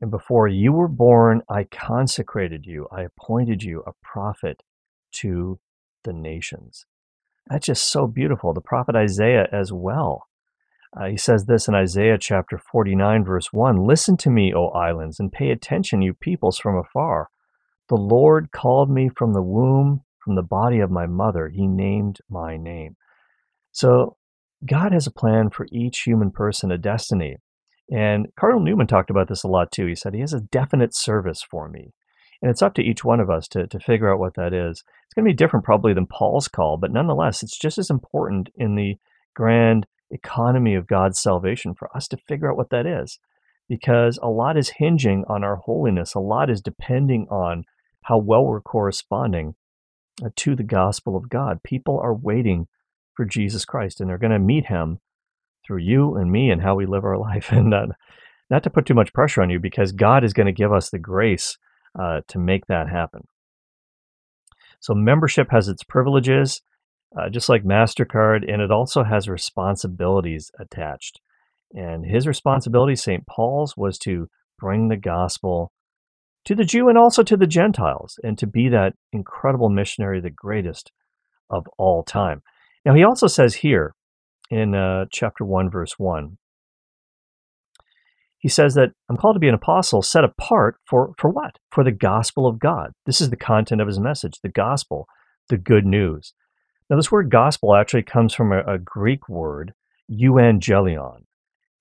And 0.00 0.10
before 0.10 0.48
you 0.48 0.72
were 0.72 0.88
born, 0.88 1.42
I 1.48 1.64
consecrated 1.64 2.66
you. 2.66 2.86
I 2.90 3.02
appointed 3.02 3.62
you 3.62 3.82
a 3.86 3.92
prophet 4.02 4.62
to 5.16 5.58
the 6.04 6.12
nations. 6.12 6.86
That's 7.48 7.66
just 7.66 7.90
so 7.90 8.06
beautiful. 8.06 8.54
The 8.54 8.60
prophet 8.60 8.96
Isaiah 8.96 9.46
as 9.52 9.72
well. 9.72 10.24
Uh, 10.96 11.06
he 11.06 11.16
says 11.16 11.46
this 11.46 11.66
in 11.66 11.74
Isaiah 11.74 12.18
chapter 12.18 12.56
49, 12.56 13.24
verse 13.24 13.52
1 13.52 13.84
Listen 13.84 14.16
to 14.18 14.30
me, 14.30 14.54
O 14.54 14.68
islands, 14.68 15.18
and 15.18 15.32
pay 15.32 15.50
attention, 15.50 16.02
you 16.02 16.14
peoples 16.14 16.58
from 16.58 16.76
afar. 16.76 17.30
The 17.88 17.96
Lord 17.96 18.52
called 18.52 18.90
me 18.90 19.10
from 19.14 19.32
the 19.32 19.42
womb, 19.42 20.02
from 20.24 20.36
the 20.36 20.42
body 20.42 20.78
of 20.78 20.90
my 20.90 21.06
mother. 21.06 21.48
He 21.48 21.66
named 21.66 22.20
my 22.30 22.56
name. 22.56 22.96
So 23.72 24.16
God 24.64 24.92
has 24.92 25.06
a 25.06 25.12
plan 25.12 25.50
for 25.50 25.66
each 25.72 26.00
human 26.00 26.30
person, 26.30 26.70
a 26.70 26.78
destiny. 26.78 27.36
And 27.92 28.28
Cardinal 28.38 28.64
Newman 28.64 28.86
talked 28.86 29.10
about 29.10 29.28
this 29.28 29.42
a 29.42 29.48
lot 29.48 29.72
too. 29.72 29.86
He 29.86 29.94
said, 29.94 30.14
He 30.14 30.20
has 30.20 30.32
a 30.32 30.40
definite 30.40 30.94
service 30.94 31.42
for 31.42 31.68
me. 31.68 31.92
And 32.40 32.50
it's 32.50 32.62
up 32.62 32.74
to 32.74 32.82
each 32.82 33.04
one 33.04 33.20
of 33.20 33.30
us 33.30 33.48
to, 33.48 33.66
to 33.66 33.80
figure 33.80 34.12
out 34.12 34.18
what 34.20 34.34
that 34.34 34.52
is. 34.52 34.84
It's 35.04 35.14
going 35.14 35.24
to 35.24 35.30
be 35.30 35.36
different 35.36 35.64
probably 35.64 35.92
than 35.92 36.06
Paul's 36.06 36.48
call, 36.48 36.76
but 36.76 36.92
nonetheless, 36.92 37.42
it's 37.42 37.58
just 37.58 37.78
as 37.78 37.90
important 37.90 38.48
in 38.54 38.74
the 38.74 38.96
grand 39.34 39.86
economy 40.14 40.74
of 40.74 40.86
God's 40.86 41.20
salvation 41.20 41.74
for 41.74 41.94
us 41.96 42.08
to 42.08 42.16
figure 42.16 42.50
out 42.50 42.56
what 42.56 42.70
that 42.70 42.86
is. 42.86 43.18
Because 43.68 44.18
a 44.22 44.28
lot 44.28 44.56
is 44.56 44.74
hinging 44.76 45.24
on 45.28 45.42
our 45.42 45.56
holiness, 45.56 46.14
a 46.14 46.20
lot 46.20 46.50
is 46.50 46.60
depending 46.60 47.26
on 47.30 47.64
how 48.02 48.18
well 48.18 48.44
we're 48.44 48.60
corresponding 48.60 49.54
uh, 50.22 50.28
to 50.36 50.54
the 50.54 50.62
gospel 50.62 51.16
of 51.16 51.30
God. 51.30 51.62
People 51.62 51.98
are 51.98 52.14
waiting 52.14 52.68
for 53.14 53.24
Jesus 53.24 53.64
Christ 53.64 54.00
and 54.00 54.08
they're 54.08 54.18
going 54.18 54.32
to 54.32 54.38
meet 54.38 54.66
him 54.66 54.98
through 55.66 55.78
you 55.78 56.14
and 56.16 56.30
me 56.30 56.50
and 56.50 56.62
how 56.62 56.74
we 56.74 56.86
live 56.86 57.04
our 57.04 57.18
life. 57.30 57.50
And 57.50 57.72
not 58.50 58.62
to 58.62 58.70
put 58.70 58.86
too 58.86 58.94
much 58.94 59.12
pressure 59.12 59.42
on 59.42 59.50
you 59.50 59.58
because 59.58 59.92
God 59.92 60.24
is 60.24 60.32
going 60.32 60.46
to 60.46 60.52
give 60.52 60.72
us 60.72 60.90
the 60.90 60.98
grace 60.98 61.56
uh, 61.98 62.20
to 62.28 62.38
make 62.38 62.66
that 62.66 62.88
happen. 62.88 63.26
So, 64.80 64.94
membership 64.94 65.50
has 65.50 65.68
its 65.68 65.82
privileges, 65.82 66.60
uh, 67.18 67.28
just 67.28 67.48
like 67.48 67.64
MasterCard, 67.64 68.50
and 68.50 68.60
it 68.60 68.70
also 68.70 69.04
has 69.04 69.28
responsibilities 69.28 70.50
attached. 70.58 71.20
And 71.72 72.04
his 72.06 72.26
responsibility, 72.26 72.96
St. 72.96 73.26
Paul's, 73.26 73.76
was 73.76 73.98
to 74.00 74.28
bring 74.58 74.88
the 74.88 74.96
gospel 74.96 75.72
to 76.44 76.54
the 76.54 76.64
Jew 76.64 76.88
and 76.88 76.98
also 76.98 77.22
to 77.22 77.36
the 77.36 77.46
Gentiles 77.46 78.18
and 78.22 78.38
to 78.38 78.46
be 78.46 78.68
that 78.68 78.94
incredible 79.12 79.68
missionary, 79.68 80.20
the 80.20 80.30
greatest 80.30 80.92
of 81.50 81.66
all 81.78 82.02
time. 82.02 82.42
Now, 82.84 82.94
he 82.94 83.02
also 83.02 83.26
says 83.26 83.56
here 83.56 83.94
in 84.50 84.74
uh, 84.74 85.06
chapter 85.10 85.44
1, 85.44 85.70
verse 85.70 85.98
1. 85.98 86.36
He 88.38 88.48
says 88.50 88.74
that 88.74 88.90
I'm 89.08 89.16
called 89.16 89.36
to 89.36 89.40
be 89.40 89.48
an 89.48 89.54
apostle 89.54 90.02
set 90.02 90.22
apart 90.22 90.76
for, 90.86 91.14
for 91.16 91.30
what? 91.30 91.58
For 91.70 91.82
the 91.82 91.92
gospel 91.92 92.46
of 92.46 92.58
God. 92.58 92.92
This 93.06 93.22
is 93.22 93.30
the 93.30 93.36
content 93.36 93.80
of 93.80 93.86
his 93.86 93.98
message, 93.98 94.40
the 94.42 94.50
gospel, 94.50 95.06
the 95.48 95.56
good 95.56 95.86
news. 95.86 96.34
Now, 96.90 96.96
this 96.96 97.10
word 97.10 97.30
gospel 97.30 97.74
actually 97.74 98.02
comes 98.02 98.34
from 98.34 98.52
a, 98.52 98.60
a 98.62 98.78
Greek 98.78 99.28
word, 99.28 99.72
euangelion. 100.10 101.24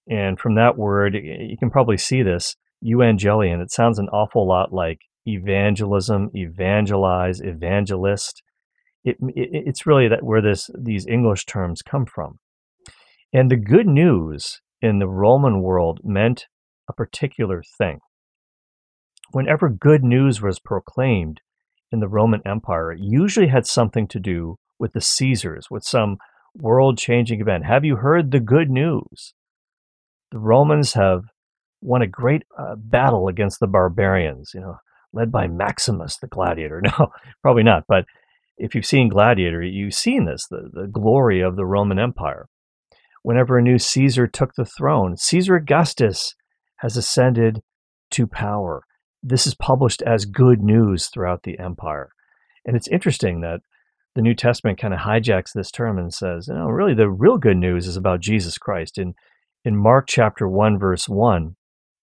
And 0.10 0.40
from 0.40 0.56
that 0.56 0.78
word, 0.78 1.16
you 1.16 1.58
can 1.58 1.70
probably 1.70 1.98
see 1.98 2.24
this, 2.24 2.56
euangelion. 2.84 3.62
It 3.62 3.72
sounds 3.72 4.00
an 4.00 4.10
awful 4.10 4.48
lot 4.48 4.74
like 4.74 5.00
evangelism, 5.26 6.30
evangelize, 6.34 7.42
evangelist. 7.42 8.44
It, 9.04 9.18
it, 9.36 9.50
it's 9.68 9.86
really 9.86 10.08
that 10.08 10.24
where 10.24 10.42
this 10.42 10.70
these 10.78 11.06
English 11.08 11.46
terms 11.46 11.82
come 11.82 12.06
from. 12.06 12.40
And 13.34 13.50
the 13.50 13.58
good 13.58 13.88
news 13.88 14.62
in 14.82 15.00
the 15.00 15.08
Roman 15.08 15.62
world 15.62 16.00
meant 16.04 16.48
a 16.90 16.94
particular 16.94 17.64
thing. 17.78 18.00
Whenever 19.32 19.70
good 19.70 20.04
news 20.04 20.42
was 20.42 20.60
proclaimed 20.60 21.42
in 21.92 22.00
the 22.00 22.08
Roman 22.08 22.42
Empire, 22.46 22.92
it 22.92 23.00
usually 23.02 23.48
had 23.48 23.66
something 23.66 24.08
to 24.10 24.20
do 24.20 24.58
with 24.84 24.92
the 24.92 25.00
Caesars, 25.00 25.68
with 25.72 25.86
some 25.86 26.18
world 26.58 26.98
changing 26.98 27.40
event. 27.40 27.66
Have 27.66 27.86
you 27.86 27.96
heard 27.96 28.32
the 28.32 28.42
good 28.42 28.70
news? 28.70 29.34
The 30.32 30.40
Romans 30.40 30.92
have 30.92 31.22
won 31.80 32.02
a 32.02 32.08
great 32.08 32.44
uh, 32.60 32.76
battle 32.76 33.30
against 33.30 33.62
the 33.62 33.68
barbarians, 33.68 34.52
you 34.54 34.60
know, 34.60 34.76
led 35.14 35.32
by 35.32 35.48
Maximus 35.48 36.18
the 36.18 36.28
gladiator. 36.28 36.82
No, 37.00 37.08
probably 37.42 37.64
not. 37.64 37.86
But 37.88 38.04
if 38.58 38.76
you've 38.76 38.86
seen 38.86 39.08
Gladiator, 39.08 39.64
you've 39.64 39.94
seen 39.94 40.26
this 40.26 40.48
the, 40.50 40.70
the 40.74 40.88
glory 40.88 41.40
of 41.40 41.56
the 41.56 41.66
Roman 41.66 41.98
Empire 41.98 42.48
whenever 43.22 43.58
a 43.58 43.62
new 43.62 43.80
Caesar 43.80 44.28
took 44.28 44.56
the 44.56 44.66
throne. 44.66 45.16
Caesar 45.16 45.56
Augustus 45.56 46.36
has 46.80 46.98
ascended 46.98 47.62
to 48.12 48.28
power. 48.28 48.84
This 49.24 49.48
is 49.48 49.56
published 49.56 50.02
as 50.02 50.26
good 50.26 50.62
news 50.62 51.08
throughout 51.08 51.44
the 51.44 51.58
empire. 51.58 52.10
And 52.66 52.76
it's 52.76 52.90
interesting 52.90 53.40
that 53.40 53.62
the 54.16 54.22
New 54.22 54.36
Testament 54.36 54.80
kind 54.80 54.94
of 54.94 55.02
hijacks 55.02 55.54
this 55.54 55.72
term 55.72 55.98
and 55.98 56.14
says, 56.14 56.48
you 56.48 56.54
know, 56.54 56.68
really 56.68 56.94
the 56.94 57.10
real 57.10 57.38
good 57.38 57.58
news 57.58 57.88
is 57.88 57.98
about 57.98 58.20
Jesus 58.20 58.58
Christ. 58.58 58.98
In 58.98 59.16
in 59.66 59.78
Mark 59.78 60.08
chapter 60.08 60.48
1 60.48 60.78
verse 60.78 61.08
1, 61.08 61.56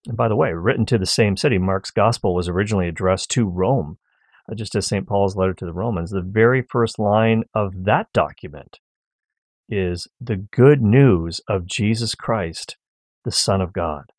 and 0.06 0.16
by 0.16 0.28
the 0.28 0.36
way, 0.36 0.52
written 0.52 0.86
to 0.86 0.98
the 0.98 1.06
same 1.06 1.36
city, 1.36 1.58
Mark's 1.58 1.90
gospel 1.90 2.34
was 2.34 2.48
originally 2.48 2.88
addressed 2.88 3.30
to 3.32 3.46
Rome, 3.46 3.98
uh, 4.50 4.54
just 4.54 4.74
as 4.74 4.86
St. 4.86 5.06
Paul's 5.06 5.36
letter 5.36 5.54
to 5.54 5.66
the 5.66 5.72
Romans. 5.72 6.10
The 6.10 6.22
very 6.22 6.62
first 6.62 6.98
line 6.98 7.44
of 7.54 7.84
that 7.84 8.06
document 8.14 8.78
is 9.68 10.08
the 10.20 10.36
good 10.36 10.82
news 10.82 11.40
of 11.48 11.66
Jesus 11.66 12.14
Christ, 12.14 12.76
the 13.24 13.30
Son 13.30 13.60
of 13.60 13.72
God. 13.72 14.10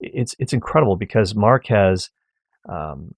It's 0.00 0.34
it's 0.38 0.52
incredible 0.52 0.96
because 0.96 1.34
Mark 1.34 1.68
has 1.68 2.10
um, 2.68 3.14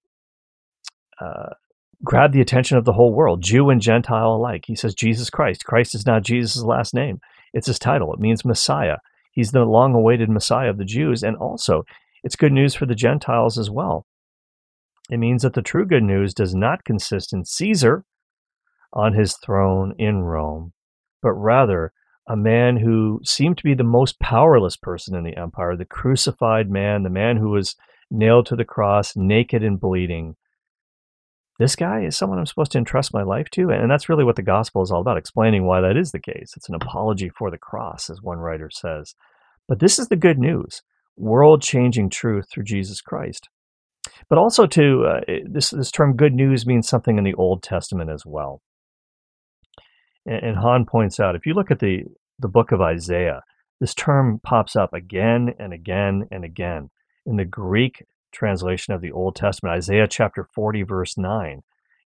uh, 1.19 1.53
grabbed 2.03 2.33
the 2.33 2.41
attention 2.41 2.77
of 2.77 2.85
the 2.85 2.93
whole 2.93 3.13
world, 3.13 3.41
Jew 3.41 3.69
and 3.69 3.81
Gentile 3.81 4.35
alike. 4.35 4.65
He 4.67 4.75
says 4.75 4.95
Jesus 4.95 5.29
Christ. 5.29 5.65
Christ 5.65 5.95
is 5.95 6.05
not 6.05 6.23
Jesus' 6.23 6.63
last 6.63 6.93
name; 6.93 7.19
it's 7.53 7.67
his 7.67 7.79
title. 7.79 8.13
It 8.13 8.19
means 8.19 8.45
Messiah. 8.45 8.97
He's 9.31 9.51
the 9.51 9.63
long-awaited 9.63 10.29
Messiah 10.29 10.69
of 10.69 10.77
the 10.77 10.85
Jews, 10.85 11.23
and 11.23 11.37
also 11.37 11.83
it's 12.23 12.35
good 12.35 12.51
news 12.51 12.75
for 12.75 12.85
the 12.85 12.95
Gentiles 12.95 13.57
as 13.57 13.69
well. 13.69 14.05
It 15.09 15.17
means 15.17 15.41
that 15.43 15.53
the 15.53 15.61
true 15.61 15.85
good 15.85 16.03
news 16.03 16.33
does 16.33 16.53
not 16.55 16.85
consist 16.85 17.33
in 17.33 17.45
Caesar 17.45 18.05
on 18.93 19.13
his 19.13 19.37
throne 19.37 19.93
in 19.97 20.21
Rome, 20.21 20.73
but 21.21 21.33
rather 21.33 21.91
a 22.27 22.35
man 22.35 22.77
who 22.77 23.19
seemed 23.23 23.57
to 23.57 23.63
be 23.63 23.73
the 23.73 23.83
most 23.83 24.19
powerless 24.19 24.77
person 24.77 25.15
in 25.15 25.23
the 25.23 25.35
empire, 25.37 25.75
the 25.75 25.85
crucified 25.85 26.69
man, 26.69 27.03
the 27.03 27.09
man 27.09 27.37
who 27.37 27.49
was 27.49 27.75
nailed 28.09 28.45
to 28.45 28.55
the 28.55 28.65
cross, 28.65 29.15
naked 29.15 29.63
and 29.63 29.79
bleeding. 29.79 30.35
This 31.61 31.75
guy 31.75 32.05
is 32.05 32.17
someone 32.17 32.39
I'm 32.39 32.47
supposed 32.47 32.71
to 32.71 32.79
entrust 32.79 33.13
my 33.13 33.21
life 33.21 33.47
to. 33.51 33.69
And 33.69 33.91
that's 33.91 34.09
really 34.09 34.23
what 34.23 34.35
the 34.35 34.41
gospel 34.41 34.81
is 34.81 34.89
all 34.89 35.01
about, 35.01 35.17
explaining 35.17 35.63
why 35.63 35.79
that 35.79 35.95
is 35.95 36.11
the 36.11 36.19
case. 36.19 36.53
It's 36.57 36.67
an 36.67 36.73
apology 36.73 37.29
for 37.29 37.51
the 37.51 37.59
cross, 37.59 38.09
as 38.09 38.19
one 38.19 38.39
writer 38.39 38.71
says. 38.71 39.13
But 39.67 39.79
this 39.79 39.99
is 39.99 40.07
the 40.07 40.15
good 40.15 40.39
news 40.39 40.81
world 41.15 41.61
changing 41.61 42.09
truth 42.09 42.47
through 42.49 42.63
Jesus 42.63 42.99
Christ. 42.99 43.47
But 44.27 44.39
also, 44.39 44.65
to 44.65 45.05
uh, 45.05 45.19
this, 45.45 45.69
this 45.69 45.91
term 45.91 46.15
good 46.15 46.33
news 46.33 46.65
means 46.65 46.87
something 46.87 47.19
in 47.19 47.25
the 47.25 47.35
Old 47.35 47.61
Testament 47.61 48.09
as 48.09 48.23
well. 48.25 48.63
And, 50.25 50.57
and 50.57 50.87
points 50.87 51.19
out 51.19 51.35
if 51.35 51.45
you 51.45 51.53
look 51.53 51.69
at 51.69 51.77
the, 51.77 52.05
the 52.39 52.47
book 52.47 52.71
of 52.71 52.81
Isaiah, 52.81 53.43
this 53.79 53.93
term 53.93 54.41
pops 54.43 54.75
up 54.75 54.95
again 54.95 55.53
and 55.59 55.73
again 55.73 56.27
and 56.31 56.43
again 56.43 56.89
in 57.27 57.35
the 57.35 57.45
Greek 57.45 58.03
translation 58.31 58.93
of 58.93 59.01
the 59.01 59.11
Old 59.11 59.35
Testament, 59.35 59.75
Isaiah 59.75 60.07
chapter 60.07 60.43
40, 60.43 60.83
verse 60.83 61.17
9. 61.17 61.61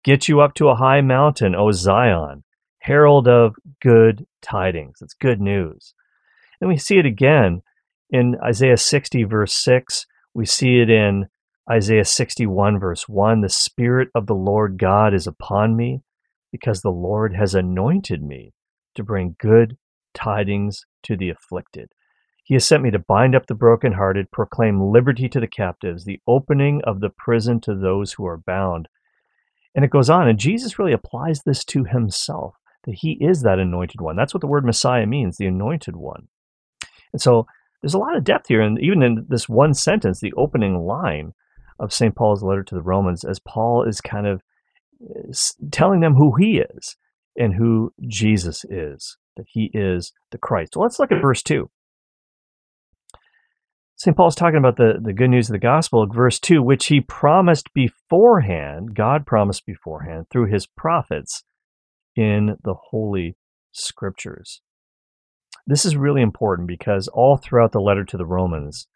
Get 0.04 0.28
you 0.28 0.42
up 0.42 0.54
to 0.56 0.70
a 0.70 0.76
high 0.76 1.02
mountain, 1.02 1.56
O 1.56 1.72
Zion, 1.72 2.44
herald 2.80 3.28
of 3.28 3.56
good 3.82 4.26
tidings. 4.42 5.00
It's 5.02 5.14
good 5.14 5.42
news. 5.42 5.94
And 6.62 6.70
we 6.70 6.78
see 6.78 6.98
it 6.98 7.06
again 7.06 7.62
in 8.10 8.36
Isaiah 8.44 8.78
60, 8.78 9.24
verse 9.24 9.54
6. 9.54 10.06
We 10.34 10.46
see 10.46 10.80
it 10.80 10.90
in 10.90 11.28
Isaiah 11.70 12.06
61, 12.06 12.80
verse 12.80 13.08
1. 13.08 13.42
The 13.42 13.50
Spirit 13.50 14.10
of 14.16 14.28
the 14.28 14.36
Lord 14.36 14.78
God 14.78 15.14
is 15.14 15.28
upon 15.28 15.76
me 15.76 16.02
because 16.52 16.82
the 16.82 16.90
Lord 16.90 17.36
has 17.36 17.54
anointed 17.54 18.24
me 18.24 18.54
to 18.96 19.04
bring 19.04 19.36
good 19.40 19.78
tidings 20.14 20.86
to 21.04 21.16
the 21.16 21.30
afflicted. 21.30 21.92
He 22.50 22.56
has 22.56 22.66
sent 22.66 22.82
me 22.82 22.90
to 22.90 22.98
bind 22.98 23.36
up 23.36 23.46
the 23.46 23.54
brokenhearted, 23.54 24.32
proclaim 24.32 24.82
liberty 24.82 25.30
to 25.30 25.40
the 25.40 25.46
captives, 25.46 26.04
the 26.04 26.20
opening 26.26 26.82
of 26.84 27.00
the 27.00 27.12
prison 27.16 27.62
to 27.62 27.76
those 27.76 28.14
who 28.14 28.26
are 28.26 28.40
bound. 28.40 28.88
And 29.76 29.86
it 29.86 29.92
goes 29.92 30.10
on, 30.10 30.28
and 30.28 30.40
Jesus 30.40 30.80
really 30.80 30.92
applies 30.92 31.44
this 31.44 31.64
to 31.66 31.84
himself, 31.84 32.56
that 32.86 32.96
he 32.96 33.20
is 33.22 33.44
that 33.44 33.60
anointed 33.60 34.02
one. 34.02 34.16
That's 34.16 34.34
what 34.34 34.42
the 34.42 34.48
word 34.48 34.66
Messiah 34.66 35.06
means, 35.06 35.38
the 35.38 35.46
anointed 35.46 35.96
one. 35.96 36.28
And 37.14 37.22
so 37.22 37.46
there's 37.84 37.94
a 37.94 38.00
lot 38.00 38.18
of 38.18 38.24
depth 38.24 38.48
here, 38.48 38.62
and 38.62 38.80
even 38.82 39.04
in 39.04 39.28
this 39.30 39.48
one 39.48 39.76
sentence, 39.76 40.20
the 40.20 40.34
opening 40.34 40.80
line 40.80 41.36
of 41.80 41.94
St. 41.94 42.16
Paul's 42.16 42.42
letter 42.42 42.64
to 42.64 42.74
the 42.74 42.82
Romans, 42.82 43.24
as 43.24 43.40
Paul 43.40 43.84
is 43.84 44.02
kind 44.02 44.26
of 44.26 44.42
eh, 45.04 45.34
telling 45.70 46.00
them 46.00 46.16
who 46.16 46.36
he 46.36 46.58
is. 46.58 46.96
and 47.38 47.54
who 47.54 47.94
Jesus 48.08 48.66
is, 48.66 49.18
that 49.38 49.46
he 49.48 49.72
is 49.74 50.14
the 50.32 50.38
Christ. 50.38 50.74
So 50.74 50.82
let's 50.82 51.00
look 51.00 51.12
at 51.12 51.22
verse 51.22 51.42
2. 51.44 51.70
St. 54.00 54.16
Paul's 54.16 54.36
talking 54.36 54.58
about 54.58 54.78
the, 54.78 54.94
the 55.02 55.12
good 55.12 55.30
news 55.30 55.50
of 55.50 55.54
the 55.54 55.60
gospel, 55.60 56.08
verse 56.08 56.40
2, 56.40 56.64
which 56.64 56.86
he 56.86 57.02
promised 57.02 57.74
beforehand, 57.74 58.96
God 58.96 59.26
promised 59.26 59.66
beforehand 59.66 60.28
through 60.32 60.46
his 60.46 60.66
prophets 60.66 61.44
in 62.16 62.56
the 62.64 62.76
Holy 62.92 63.36
Scriptures. 63.74 64.62
This 65.68 65.84
is 65.84 65.98
really 65.98 66.22
important 66.22 66.66
because 66.66 67.10
all 67.10 67.36
throughout 67.36 67.74
the 67.74 67.82
letter 67.82 68.06
to 68.06 68.16
the 68.16 68.26
Romans, 68.26 68.88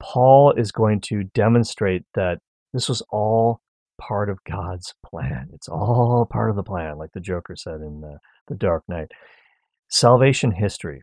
Paul 0.00 0.52
is 0.56 0.72
going 0.72 1.02
to 1.02 1.22
demonstrate 1.22 2.02
that 2.14 2.40
this 2.72 2.88
was 2.88 3.00
all 3.10 3.60
part 4.00 4.28
of 4.28 4.42
God's 4.42 4.92
plan. 5.06 5.50
It's 5.54 5.68
all 5.68 6.26
part 6.28 6.50
of 6.50 6.56
the 6.56 6.64
plan, 6.64 6.98
like 6.98 7.12
the 7.12 7.20
Joker 7.20 7.54
said 7.54 7.80
in 7.80 8.00
the, 8.00 8.18
the 8.48 8.56
Dark 8.56 8.82
Knight. 8.88 9.12
Salvation 9.88 10.50
history 10.50 11.02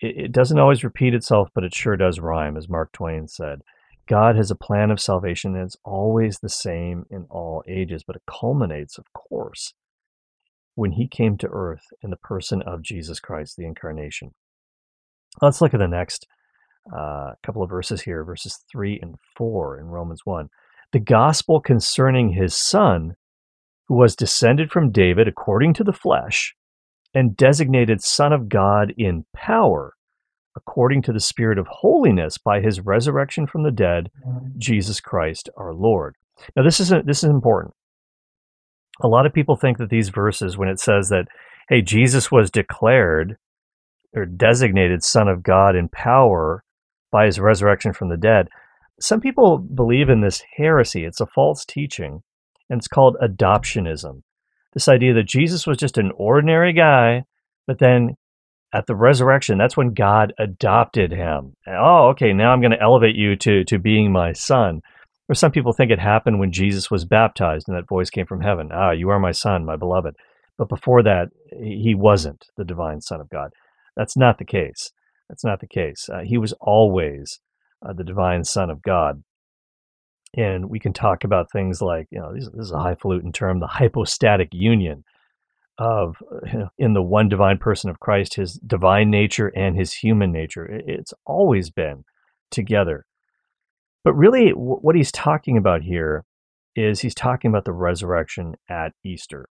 it, 0.00 0.16
it 0.16 0.32
doesn't 0.32 0.58
always 0.58 0.84
repeat 0.84 1.14
itself, 1.14 1.48
but 1.54 1.64
it 1.64 1.74
sure 1.74 1.96
does 1.96 2.20
rhyme, 2.20 2.56
as 2.56 2.68
Mark 2.68 2.92
Twain 2.92 3.28
said. 3.28 3.62
God 4.08 4.36
has 4.36 4.50
a 4.50 4.56
plan 4.56 4.90
of 4.90 5.00
salvation 5.00 5.56
and 5.56 5.64
it's 5.64 5.76
always 5.84 6.38
the 6.38 6.48
same 6.48 7.06
in 7.10 7.26
all 7.28 7.64
ages, 7.66 8.04
but 8.06 8.16
it 8.16 8.22
culminates, 8.30 8.98
of 8.98 9.12
course, 9.12 9.74
when 10.76 10.92
he 10.92 11.08
came 11.08 11.36
to 11.38 11.48
earth 11.50 11.86
in 12.02 12.10
the 12.10 12.16
person 12.16 12.62
of 12.62 12.82
Jesus 12.82 13.18
Christ, 13.18 13.56
the 13.56 13.66
incarnation. 13.66 14.32
Let's 15.42 15.60
look 15.60 15.74
at 15.74 15.80
the 15.80 15.88
next 15.88 16.26
uh, 16.96 17.32
couple 17.42 17.62
of 17.62 17.70
verses 17.70 18.02
here, 18.02 18.22
verses 18.22 18.58
3 18.70 19.00
and 19.02 19.16
4 19.36 19.80
in 19.80 19.86
Romans 19.86 20.20
1. 20.24 20.48
The 20.92 21.00
gospel 21.00 21.60
concerning 21.60 22.30
his 22.30 22.56
son, 22.56 23.16
who 23.88 23.96
was 23.96 24.14
descended 24.14 24.70
from 24.70 24.92
David 24.92 25.26
according 25.26 25.74
to 25.74 25.84
the 25.84 25.92
flesh, 25.92 26.54
and 27.16 27.34
designated 27.34 28.02
Son 28.02 28.30
of 28.30 28.46
God 28.46 28.92
in 28.98 29.24
power, 29.34 29.94
according 30.54 31.00
to 31.00 31.14
the 31.14 31.18
Spirit 31.18 31.56
of 31.58 31.66
holiness 31.66 32.36
by 32.36 32.60
his 32.60 32.78
resurrection 32.78 33.46
from 33.46 33.62
the 33.62 33.70
dead, 33.70 34.10
Jesus 34.58 35.00
Christ 35.00 35.48
our 35.56 35.72
Lord. 35.72 36.14
Now, 36.54 36.62
this 36.62 36.78
is, 36.78 36.92
this 37.06 37.24
is 37.24 37.30
important. 37.30 37.72
A 39.00 39.08
lot 39.08 39.24
of 39.24 39.32
people 39.32 39.56
think 39.56 39.78
that 39.78 39.88
these 39.88 40.10
verses, 40.10 40.58
when 40.58 40.68
it 40.68 40.78
says 40.78 41.08
that, 41.08 41.26
hey, 41.70 41.80
Jesus 41.80 42.30
was 42.30 42.50
declared 42.50 43.38
or 44.14 44.26
designated 44.26 45.02
Son 45.02 45.26
of 45.26 45.42
God 45.42 45.74
in 45.74 45.88
power 45.88 46.64
by 47.10 47.24
his 47.24 47.40
resurrection 47.40 47.94
from 47.94 48.10
the 48.10 48.18
dead, 48.18 48.48
some 49.00 49.22
people 49.22 49.56
believe 49.56 50.10
in 50.10 50.20
this 50.20 50.42
heresy. 50.58 51.06
It's 51.06 51.22
a 51.22 51.26
false 51.26 51.64
teaching, 51.64 52.22
and 52.68 52.76
it's 52.78 52.88
called 52.88 53.16
adoptionism 53.22 54.20
this 54.76 54.88
idea 54.88 55.14
that 55.14 55.26
Jesus 55.26 55.66
was 55.66 55.78
just 55.78 55.96
an 55.96 56.12
ordinary 56.16 56.74
guy, 56.74 57.24
but 57.66 57.78
then 57.78 58.14
at 58.74 58.86
the 58.86 58.94
resurrection, 58.94 59.56
that's 59.56 59.76
when 59.76 59.94
God 59.94 60.34
adopted 60.38 61.12
him. 61.12 61.54
Oh, 61.66 62.08
okay, 62.08 62.34
now 62.34 62.52
I'm 62.52 62.60
going 62.60 62.72
to 62.72 62.82
elevate 62.82 63.16
you 63.16 63.36
to, 63.36 63.64
to 63.64 63.78
being 63.78 64.12
my 64.12 64.34
son. 64.34 64.82
Or 65.30 65.34
some 65.34 65.50
people 65.50 65.72
think 65.72 65.90
it 65.90 65.98
happened 65.98 66.40
when 66.40 66.52
Jesus 66.52 66.90
was 66.90 67.06
baptized 67.06 67.68
and 67.68 67.76
that 67.76 67.88
voice 67.88 68.10
came 68.10 68.26
from 68.26 68.42
heaven. 68.42 68.68
Ah, 68.70 68.90
you 68.90 69.08
are 69.08 69.18
my 69.18 69.30
son, 69.30 69.64
my 69.64 69.76
beloved. 69.76 70.14
But 70.58 70.68
before 70.68 71.02
that, 71.04 71.28
he 71.58 71.94
wasn't 71.96 72.44
the 72.58 72.64
divine 72.64 73.00
son 73.00 73.22
of 73.22 73.30
God. 73.30 73.54
That's 73.96 74.14
not 74.14 74.36
the 74.36 74.44
case. 74.44 74.92
That's 75.30 75.44
not 75.44 75.60
the 75.60 75.66
case. 75.66 76.10
Uh, 76.12 76.20
he 76.22 76.36
was 76.36 76.52
always 76.60 77.40
uh, 77.80 77.94
the 77.94 78.04
divine 78.04 78.44
son 78.44 78.68
of 78.68 78.82
God 78.82 79.22
and 80.36 80.68
we 80.68 80.78
can 80.78 80.92
talk 80.92 81.24
about 81.24 81.50
things 81.50 81.80
like 81.80 82.06
you 82.10 82.20
know 82.20 82.34
this, 82.34 82.48
is 82.54 82.70
a 82.70 82.78
highfalutin 82.78 83.32
term 83.32 83.60
the 83.60 83.66
hypostatic 83.66 84.48
union 84.52 85.02
of 85.78 86.16
you 86.52 86.58
know, 86.60 86.68
in 86.78 86.94
the 86.94 87.02
one 87.02 87.28
divine 87.28 87.58
person 87.58 87.90
of 87.90 88.00
christ 88.00 88.34
his 88.34 88.54
divine 88.66 89.10
nature 89.10 89.48
and 89.48 89.76
his 89.76 89.92
human 89.92 90.32
nature. 90.32 90.64
It's 90.86 91.12
always 91.24 91.70
been 91.70 92.04
together. 92.50 93.04
But 94.04 94.14
really 94.14 94.50
what 94.50 94.94
he's 94.94 95.12
talking 95.12 95.56
about 95.56 95.82
here 95.82 96.24
is 96.76 97.00
he's 97.00 97.14
talking 97.14 97.50
about 97.50 97.64
the 97.64 97.72
resurrection 97.72 98.54
at 98.68 98.92
easter. 99.04 99.48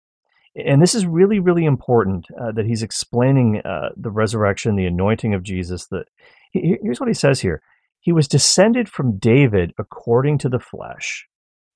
And 0.56 0.80
this 0.80 0.94
is 0.94 1.04
really 1.04 1.40
really 1.40 1.64
important 1.64 2.26
uh, 2.40 2.52
that 2.52 2.66
he's 2.66 2.82
explaining 2.82 3.60
uh, 3.64 3.90
the 3.96 4.10
resurrection 4.10 4.76
the 4.76 4.86
anointing 4.86 5.34
of 5.34 5.42
jesus 5.42 5.86
that 5.88 6.06
here's 6.52 7.00
what 7.00 7.08
he 7.08 7.14
says 7.14 7.40
here 7.40 7.60
he 8.04 8.12
was 8.12 8.28
descended 8.28 8.86
from 8.86 9.16
David 9.16 9.72
according 9.78 10.36
to 10.36 10.50
the 10.50 10.60
flesh, 10.60 11.26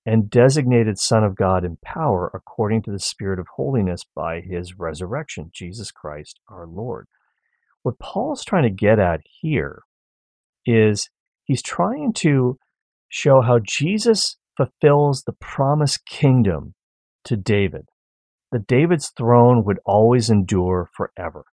and 0.04 0.28
designated 0.28 0.98
Son 0.98 1.24
of 1.24 1.34
God 1.34 1.64
in 1.64 1.78
power 1.82 2.30
according 2.34 2.82
to 2.82 2.90
the 2.90 2.98
Spirit 2.98 3.38
of 3.38 3.46
holiness 3.56 4.04
by 4.14 4.42
his 4.42 4.78
resurrection, 4.78 5.50
Jesus 5.54 5.90
Christ 5.90 6.38
our 6.46 6.66
Lord. 6.66 7.06
What 7.82 7.98
Paul's 7.98 8.44
trying 8.44 8.64
to 8.64 8.70
get 8.70 8.98
at 8.98 9.20
here 9.40 9.84
is 10.66 11.08
he's 11.44 11.62
trying 11.62 12.12
to 12.16 12.58
show 13.08 13.40
how 13.40 13.58
Jesus 13.62 14.36
fulfills 14.54 15.22
the 15.22 15.32
promised 15.32 16.04
kingdom 16.04 16.74
to 17.24 17.38
David, 17.38 17.88
that 18.52 18.66
David's 18.66 19.12
throne 19.16 19.64
would 19.64 19.78
always 19.86 20.28
endure 20.28 20.90
forever. 20.94 21.44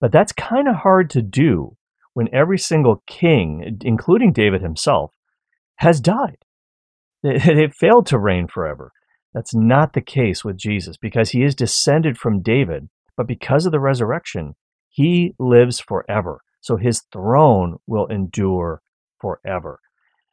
But 0.00 0.10
that's 0.10 0.32
kind 0.32 0.66
of 0.66 0.74
hard 0.74 1.10
to 1.10 1.22
do 1.22 1.76
when 2.16 2.34
every 2.34 2.56
single 2.56 3.02
king, 3.06 3.76
including 3.82 4.32
David 4.32 4.62
himself, 4.62 5.12
has 5.76 6.00
died. 6.00 6.38
They, 7.22 7.68
failed 7.68 8.06
to 8.06 8.18
reign 8.18 8.46
forever. 8.48 8.92
That's 9.34 9.54
not 9.54 9.92
the 9.92 10.00
case 10.00 10.42
with 10.42 10.56
Jesus 10.56 10.96
because 10.96 11.30
he 11.30 11.42
is 11.42 11.54
descended 11.54 12.16
from 12.16 12.40
David, 12.40 12.88
but 13.18 13.26
because 13.26 13.66
of 13.66 13.72
the 13.72 13.80
resurrection, 13.80 14.54
he 14.88 15.34
lives 15.38 15.78
forever. 15.78 16.40
So 16.62 16.78
his 16.78 17.02
throne 17.12 17.76
will 17.86 18.06
endure 18.06 18.80
forever. 19.20 19.80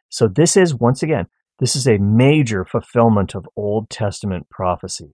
So 0.08 0.30
this 0.30 0.56
is, 0.56 0.74
once 0.74 1.04
again, 1.04 1.26
this 1.60 1.76
is 1.76 1.86
a 1.86 1.98
major 1.98 2.64
fulfillment 2.64 3.36
of 3.36 3.46
Old 3.58 3.90
Testament 3.90 4.48
prophecy. 4.50 5.12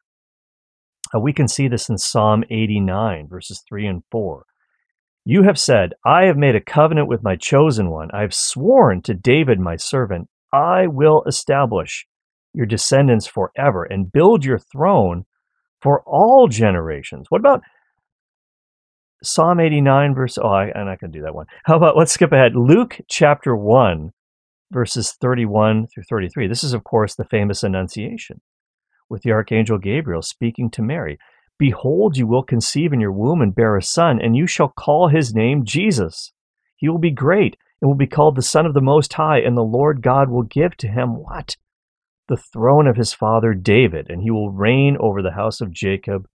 Uh, 1.15 1.19
we 1.19 1.34
can 1.34 1.47
see 1.47 1.67
this 1.67 1.89
in 1.89 1.97
Psalm 1.97 2.43
89, 2.51 3.27
verses 3.27 3.63
3 3.67 3.88
and 3.88 4.03
4. 4.12 4.45
You 5.25 5.43
have 5.43 5.60
said, 5.60 5.93
I 6.05 6.25
have 6.25 6.38
made 6.38 6.55
a 6.55 6.62
covenant 6.62 7.08
with 7.08 7.23
my 7.23 7.36
chosen 7.36 7.89
one. 7.89 8.10
I 8.13 8.21
have 8.21 8.34
sworn 8.34 9.01
to 9.03 9.13
David, 9.13 9.60
my 9.60 9.75
servant, 9.75 10.27
I 10.51 10.88
will 10.88 11.23
establish 11.27 12.08
your 12.53 12.65
descendants 12.65 13.27
forever 13.27 13.84
and 13.84 14.12
build 14.12 14.43
your 14.43 14.58
throne 14.58 15.25
for 15.82 16.01
all 16.05 16.47
generations. 16.47 17.27
What 17.29 17.39
about 17.39 17.62
Psalm 19.21 19.60
89, 19.60 20.15
verse, 20.15 20.38
oh, 20.38 20.47
I, 20.47 20.71
I'm 20.73 20.86
not 20.86 20.99
going 20.99 21.12
to 21.12 21.17
do 21.17 21.23
that 21.23 21.36
one. 21.36 21.45
How 21.65 21.75
about, 21.75 21.97
let's 21.97 22.13
skip 22.13 22.32
ahead. 22.32 22.55
Luke 22.55 22.99
chapter 23.10 23.53
1, 23.55 24.12
verses 24.71 25.12
31 25.19 25.88
through 25.88 26.03
33. 26.10 26.47
This 26.47 26.63
is, 26.63 26.73
of 26.73 26.86
course, 26.86 27.15
the 27.15 27.25
famous 27.25 27.62
Annunciation 27.62 28.39
with 29.10 29.23
the 29.23 29.32
Archangel 29.32 29.77
Gabriel 29.77 30.21
speaking 30.21 30.69
to 30.71 30.82
Mary. 30.82 31.17
Behold, 31.59 32.15
you 32.15 32.25
will 32.25 32.41
conceive 32.41 32.93
in 32.93 33.01
your 33.01 33.11
womb 33.11 33.41
and 33.41 33.53
bear 33.53 33.75
a 33.75 33.83
son, 33.83 34.19
and 34.21 34.35
you 34.35 34.47
shall 34.47 34.69
call 34.69 35.09
his 35.09 35.35
name 35.35 35.65
Jesus. 35.65 36.31
He 36.77 36.87
will 36.87 36.97
be 36.97 37.11
great 37.11 37.57
and 37.81 37.89
will 37.89 37.97
be 37.97 38.07
called 38.07 38.37
the 38.37 38.41
Son 38.41 38.65
of 38.65 38.73
the 38.73 38.81
Most 38.81 39.13
High, 39.13 39.39
and 39.39 39.57
the 39.57 39.61
Lord 39.61 40.01
God 40.01 40.29
will 40.29 40.43
give 40.43 40.77
to 40.77 40.87
him 40.87 41.17
what? 41.17 41.57
The 42.29 42.37
throne 42.37 42.87
of 42.87 42.95
his 42.95 43.13
father 43.13 43.53
David, 43.53 44.09
and 44.09 44.21
he 44.21 44.31
will 44.31 44.51
reign 44.51 44.95
over 45.01 45.21
the 45.21 45.33
house 45.33 45.59
of 45.59 45.71
Jacob 45.71 46.27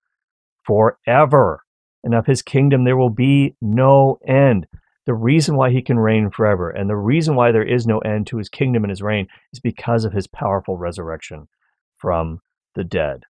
forever. 0.62 1.62
And 2.02 2.14
of 2.14 2.26
his 2.26 2.42
kingdom 2.42 2.84
there 2.84 2.96
will 2.96 3.10
be 3.10 3.56
no 3.62 4.18
end. 4.26 4.66
The 5.06 5.14
reason 5.14 5.56
why 5.56 5.70
he 5.70 5.80
can 5.80 5.98
reign 5.98 6.30
forever, 6.30 6.68
and 6.68 6.88
the 6.88 6.96
reason 6.96 7.34
why 7.34 7.50
there 7.50 7.66
is 7.66 7.86
no 7.86 7.98
end 8.00 8.26
to 8.26 8.36
his 8.36 8.50
kingdom 8.50 8.84
and 8.84 8.90
his 8.90 9.02
reign, 9.02 9.28
is 9.54 9.60
because 9.60 10.04
of 10.04 10.12
his 10.12 10.26
powerful 10.26 10.76
resurrection 10.76 11.48
from 11.96 12.40
the 12.74 12.84
dead. 12.84 13.24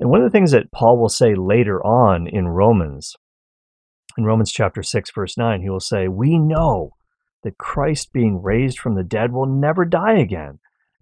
And 0.00 0.08
one 0.08 0.22
of 0.22 0.24
the 0.24 0.36
things 0.36 0.52
that 0.52 0.72
Paul 0.72 0.98
will 0.98 1.10
say 1.10 1.34
later 1.34 1.84
on 1.84 2.26
in 2.26 2.48
Romans, 2.48 3.14
in 4.16 4.24
Romans 4.24 4.50
chapter 4.50 4.82
6, 4.82 5.10
verse 5.14 5.36
9, 5.36 5.60
he 5.60 5.68
will 5.68 5.78
say, 5.78 6.08
We 6.08 6.38
know 6.38 6.94
that 7.44 7.58
Christ 7.58 8.12
being 8.12 8.42
raised 8.42 8.78
from 8.78 8.94
the 8.94 9.04
dead 9.04 9.30
will 9.30 9.46
never 9.46 9.84
die 9.84 10.18
again. 10.18 10.58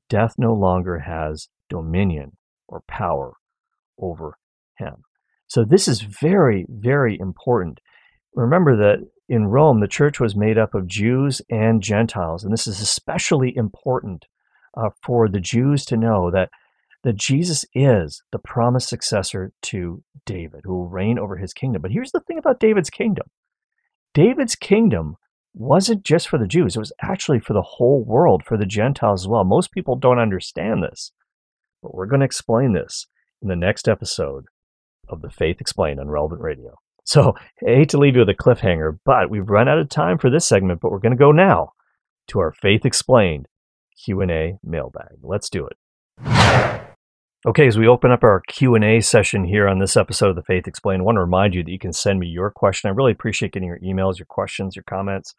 Death 0.08 0.34
no 0.36 0.52
longer 0.52 0.98
has 1.00 1.48
dominion 1.70 2.36
or 2.66 2.82
power 2.88 3.34
over 4.00 4.36
him. 4.78 5.04
So 5.46 5.64
this 5.64 5.86
is 5.86 6.00
very, 6.00 6.66
very 6.68 7.16
important. 7.20 7.78
Remember 8.34 8.76
that 8.76 8.98
in 9.28 9.46
Rome, 9.46 9.80
the 9.80 9.88
church 9.88 10.18
was 10.18 10.34
made 10.34 10.58
up 10.58 10.74
of 10.74 10.88
Jews 10.88 11.40
and 11.50 11.82
Gentiles, 11.82 12.42
and 12.42 12.52
this 12.52 12.66
is 12.66 12.80
especially 12.80 13.56
important 13.56 14.24
uh, 14.76 14.90
for 15.02 15.28
the 15.28 15.40
Jews 15.40 15.84
to 15.86 15.96
know 15.96 16.30
that 16.32 16.50
that 17.04 17.16
Jesus 17.16 17.64
is 17.74 18.22
the 18.32 18.38
promised 18.38 18.88
successor 18.88 19.52
to 19.62 20.02
David, 20.26 20.62
who 20.64 20.74
will 20.74 20.88
reign 20.88 21.18
over 21.18 21.36
his 21.36 21.52
kingdom. 21.52 21.82
But 21.82 21.92
here's 21.92 22.12
the 22.12 22.20
thing 22.20 22.38
about 22.38 22.60
David's 22.60 22.90
kingdom 22.90 23.26
David's 24.14 24.56
kingdom 24.56 25.16
wasn't 25.54 26.04
just 26.04 26.28
for 26.28 26.38
the 26.38 26.46
Jews, 26.46 26.76
it 26.76 26.80
was 26.80 26.92
actually 27.02 27.40
for 27.40 27.52
the 27.52 27.62
whole 27.62 28.04
world, 28.04 28.44
for 28.44 28.56
the 28.56 28.66
Gentiles 28.66 29.22
as 29.24 29.28
well. 29.28 29.44
Most 29.44 29.72
people 29.72 29.96
don't 29.96 30.18
understand 30.18 30.82
this, 30.82 31.12
but 31.82 31.94
we're 31.94 32.06
going 32.06 32.20
to 32.20 32.26
explain 32.26 32.72
this 32.72 33.06
in 33.42 33.48
the 33.48 33.56
next 33.56 33.88
episode 33.88 34.44
of 35.08 35.22
the 35.22 35.30
Faith 35.30 35.60
Explained 35.60 36.00
on 36.00 36.08
Relevant 36.08 36.40
Radio. 36.40 36.76
So 37.04 37.34
I 37.66 37.70
hate 37.70 37.88
to 37.90 37.98
leave 37.98 38.14
you 38.14 38.20
with 38.20 38.28
a 38.28 38.34
cliffhanger, 38.34 38.98
but 39.04 39.30
we've 39.30 39.48
run 39.48 39.66
out 39.66 39.78
of 39.78 39.88
time 39.88 40.18
for 40.18 40.28
this 40.28 40.44
segment, 40.44 40.80
but 40.80 40.92
we're 40.92 40.98
going 40.98 41.16
to 41.16 41.18
go 41.18 41.32
now 41.32 41.72
to 42.28 42.38
our 42.40 42.52
Faith 42.52 42.84
Explained 42.84 43.48
Q&A 44.04 44.58
mailbag. 44.62 45.16
Let's 45.22 45.48
do 45.48 45.66
it. 45.66 46.82
Okay, 47.46 47.68
as 47.68 47.78
we 47.78 47.86
open 47.86 48.10
up 48.10 48.24
our 48.24 48.42
Q&A 48.48 49.00
session 49.00 49.44
here 49.44 49.68
on 49.68 49.78
this 49.78 49.96
episode 49.96 50.30
of 50.30 50.34
The 50.34 50.42
Faith 50.42 50.66
Explained, 50.66 51.02
I 51.02 51.04
want 51.04 51.16
to 51.16 51.20
remind 51.20 51.54
you 51.54 51.62
that 51.62 51.70
you 51.70 51.78
can 51.78 51.92
send 51.92 52.18
me 52.18 52.26
your 52.26 52.50
question. 52.50 52.88
I 52.88 52.92
really 52.92 53.12
appreciate 53.12 53.52
getting 53.52 53.68
your 53.68 53.78
emails, 53.78 54.18
your 54.18 54.26
questions, 54.26 54.74
your 54.74 54.82
comments. 54.82 55.36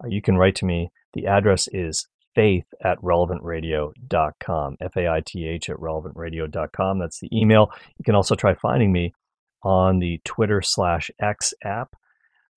Uh, 0.00 0.06
you 0.06 0.22
can 0.22 0.36
write 0.36 0.54
to 0.56 0.64
me. 0.64 0.92
The 1.12 1.26
address 1.26 1.66
is 1.72 2.06
faith 2.36 2.66
at 2.84 2.98
relevantradio.com, 2.98 4.76
F 4.80 4.96
A 4.96 5.08
I 5.08 5.22
T 5.26 5.48
H 5.48 5.68
at 5.68 5.76
relevantradio.com. 5.78 7.00
That's 7.00 7.18
the 7.18 7.36
email. 7.36 7.72
You 7.98 8.04
can 8.04 8.14
also 8.14 8.36
try 8.36 8.54
finding 8.54 8.92
me 8.92 9.12
on 9.64 9.98
the 9.98 10.20
Twitter 10.24 10.62
slash 10.62 11.10
X 11.20 11.52
app, 11.64 11.96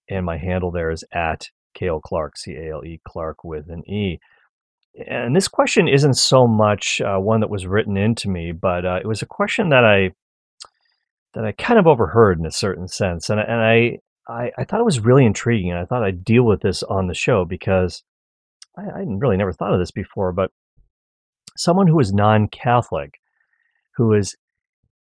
and 0.08 0.23
my 0.23 0.38
handle 0.38 0.69
there 0.69 0.91
is 0.91 1.03
at 1.12 1.47
Cale 1.73 1.99
Clark, 1.99 2.38
C 2.38 2.53
A 2.58 2.73
L 2.73 2.86
E 2.86 3.01
Clark 3.08 3.43
with 3.43 3.71
an 3.71 3.89
E. 3.89 4.19
And 4.95 5.36
this 5.36 5.47
question 5.47 5.88
isn't 5.88 6.15
so 6.15 6.47
much 6.47 7.01
uh, 7.01 7.17
one 7.17 7.39
that 7.39 7.49
was 7.49 7.65
written 7.65 7.97
into 7.97 8.29
me, 8.29 8.51
but 8.51 8.86
uh, 8.86 8.99
it 9.01 9.08
was 9.08 9.21
a 9.21 9.27
question 9.27 9.69
that 9.69 9.84
I 9.84 10.12
that 11.34 11.45
I 11.45 11.51
kind 11.51 11.79
of 11.79 11.88
overheard 11.88 12.39
in 12.39 12.45
a 12.45 12.51
certain 12.51 12.88
sense, 12.88 13.29
and 13.29 13.39
and 13.39 13.60
I, 13.60 13.99
I 14.27 14.51
I 14.56 14.63
thought 14.63 14.79
it 14.79 14.86
was 14.86 14.99
really 14.99 15.25
intriguing, 15.25 15.71
and 15.71 15.79
I 15.79 15.86
thought 15.86 16.03
I'd 16.03 16.23
deal 16.23 16.43
with 16.43 16.62
this 16.62 16.84
on 16.84 17.08
the 17.08 17.15
show 17.15 17.43
because 17.43 18.03
I, 18.77 18.84
I 18.84 19.03
really 19.08 19.38
never 19.38 19.51
thought 19.51 19.73
of 19.73 19.79
this 19.79 19.91
before, 19.91 20.32
but 20.32 20.51
someone 21.58 21.88
who 21.88 21.99
is 21.99 22.13
non-Catholic, 22.13 23.19
who 23.95 24.13
is 24.13 24.36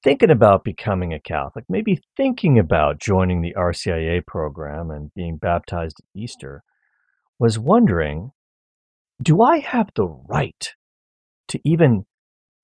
thinking 0.04 0.32
about 0.32 0.64
becoming 0.64 1.14
a 1.14 1.20
Catholic, 1.20 1.66
maybe 1.70 2.02
thinking 2.18 2.58
about 2.58 3.00
joining 3.00 3.42
the 3.42 3.56
RCIA 3.58 4.26
program 4.26 4.90
and 4.90 5.14
being 5.16 5.38
baptized 5.38 5.98
at 6.00 6.20
Easter, 6.20 6.64
was 7.40 7.60
wondering 7.60 8.32
do 9.22 9.42
I 9.42 9.60
have 9.60 9.90
the 9.96 10.08
right 10.08 10.74
to 11.50 11.60
even 11.64 12.06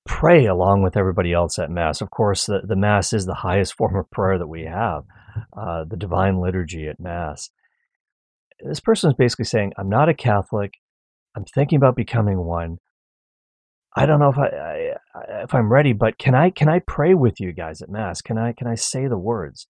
pray 0.05 0.45
along 0.45 0.83
with 0.83 0.97
everybody 0.97 1.33
else 1.33 1.57
at 1.59 1.69
Mass? 1.69 2.01
Of 2.01 2.11
course, 2.11 2.45
the, 2.45 2.61
the 2.67 2.75
Mass 2.75 3.13
is 3.13 3.25
the 3.25 3.35
highest 3.35 3.73
form 3.77 3.95
of 3.95 4.09
prayer 4.11 4.37
that 4.37 4.47
we 4.47 4.63
have, 4.63 5.03
uh, 5.57 5.85
the 5.87 5.97
Divine 5.97 6.39
Liturgy 6.39 6.87
at 6.87 6.99
Mass. 6.99 7.49
This 8.59 8.79
person 8.79 9.09
is 9.09 9.15
basically 9.17 9.45
saying, 9.45 9.73
I'm 9.77 9.89
not 9.89 10.09
a 10.09 10.13
Catholic. 10.13 10.73
I'm 11.35 11.45
thinking 11.45 11.77
about 11.77 11.95
becoming 11.95 12.43
one. 12.45 12.77
I 13.95 14.05
don't 14.05 14.19
know 14.19 14.29
if 14.29 14.37
I, 14.37 14.95
I, 15.15 15.43
if 15.43 15.53
I'm 15.53 15.71
ready, 15.71 15.93
but 15.93 16.17
can 16.17 16.33
I 16.33 16.49
can 16.49 16.69
I 16.69 16.79
pray 16.79 17.13
with 17.13 17.41
you 17.41 17.51
guys 17.51 17.81
at 17.81 17.89
mass? 17.89 18.21
Can 18.21 18.37
I 18.37 18.53
can 18.53 18.67
I 18.67 18.75
say 18.75 19.07
the 19.07 19.17
words? 19.17 19.67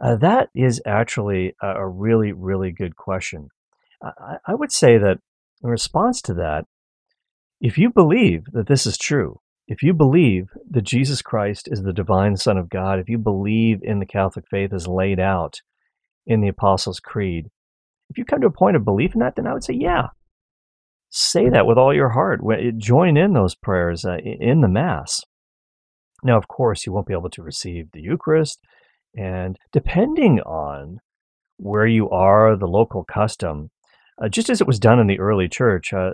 Uh, 0.00 0.16
that 0.16 0.48
is 0.54 0.80
actually 0.86 1.54
a, 1.62 1.68
a, 1.68 1.88
really 1.88 2.32
really 2.32 2.72
good 2.72 2.96
question. 2.96 3.48
I, 4.02 4.36
I 4.46 4.54
would 4.54 4.72
say 4.72 4.98
that 4.98 5.18
in 5.64 5.70
response 5.70 6.20
to 6.22 6.34
that, 6.34 6.66
if 7.60 7.78
you 7.78 7.90
believe 7.90 8.44
that 8.52 8.68
this 8.68 8.86
is 8.86 8.98
true, 8.98 9.40
if 9.66 9.82
you 9.82 9.94
believe 9.94 10.50
that 10.70 10.82
Jesus 10.82 11.22
Christ 11.22 11.68
is 11.72 11.82
the 11.82 11.92
divine 11.92 12.36
Son 12.36 12.58
of 12.58 12.68
God, 12.68 12.98
if 12.98 13.08
you 13.08 13.16
believe 13.16 13.80
in 13.82 13.98
the 13.98 14.06
Catholic 14.06 14.44
faith 14.50 14.74
as 14.74 14.86
laid 14.86 15.18
out 15.18 15.62
in 16.26 16.42
the 16.42 16.48
Apostles' 16.48 17.00
Creed, 17.00 17.46
if 18.10 18.18
you 18.18 18.26
come 18.26 18.42
to 18.42 18.46
a 18.46 18.52
point 18.52 18.76
of 18.76 18.84
belief 18.84 19.14
in 19.14 19.20
that, 19.20 19.36
then 19.36 19.46
I 19.46 19.54
would 19.54 19.64
say, 19.64 19.72
yeah, 19.72 20.08
say 21.08 21.48
that 21.48 21.66
with 21.66 21.78
all 21.78 21.94
your 21.94 22.10
heart. 22.10 22.40
Join 22.76 23.16
in 23.16 23.32
those 23.32 23.54
prayers 23.54 24.04
uh, 24.04 24.18
in 24.18 24.60
the 24.60 24.68
Mass. 24.68 25.22
Now, 26.22 26.36
of 26.36 26.46
course, 26.46 26.84
you 26.84 26.92
won't 26.92 27.06
be 27.06 27.14
able 27.14 27.30
to 27.30 27.42
receive 27.42 27.86
the 27.92 28.02
Eucharist, 28.02 28.60
and 29.16 29.56
depending 29.72 30.40
on 30.40 30.98
where 31.56 31.86
you 31.86 32.10
are, 32.10 32.56
the 32.56 32.66
local 32.66 33.04
custom, 33.04 33.70
uh, 34.22 34.28
just 34.28 34.50
as 34.50 34.60
it 34.60 34.66
was 34.66 34.78
done 34.78 34.98
in 34.98 35.06
the 35.06 35.18
early 35.18 35.48
church, 35.48 35.92
uh, 35.92 36.12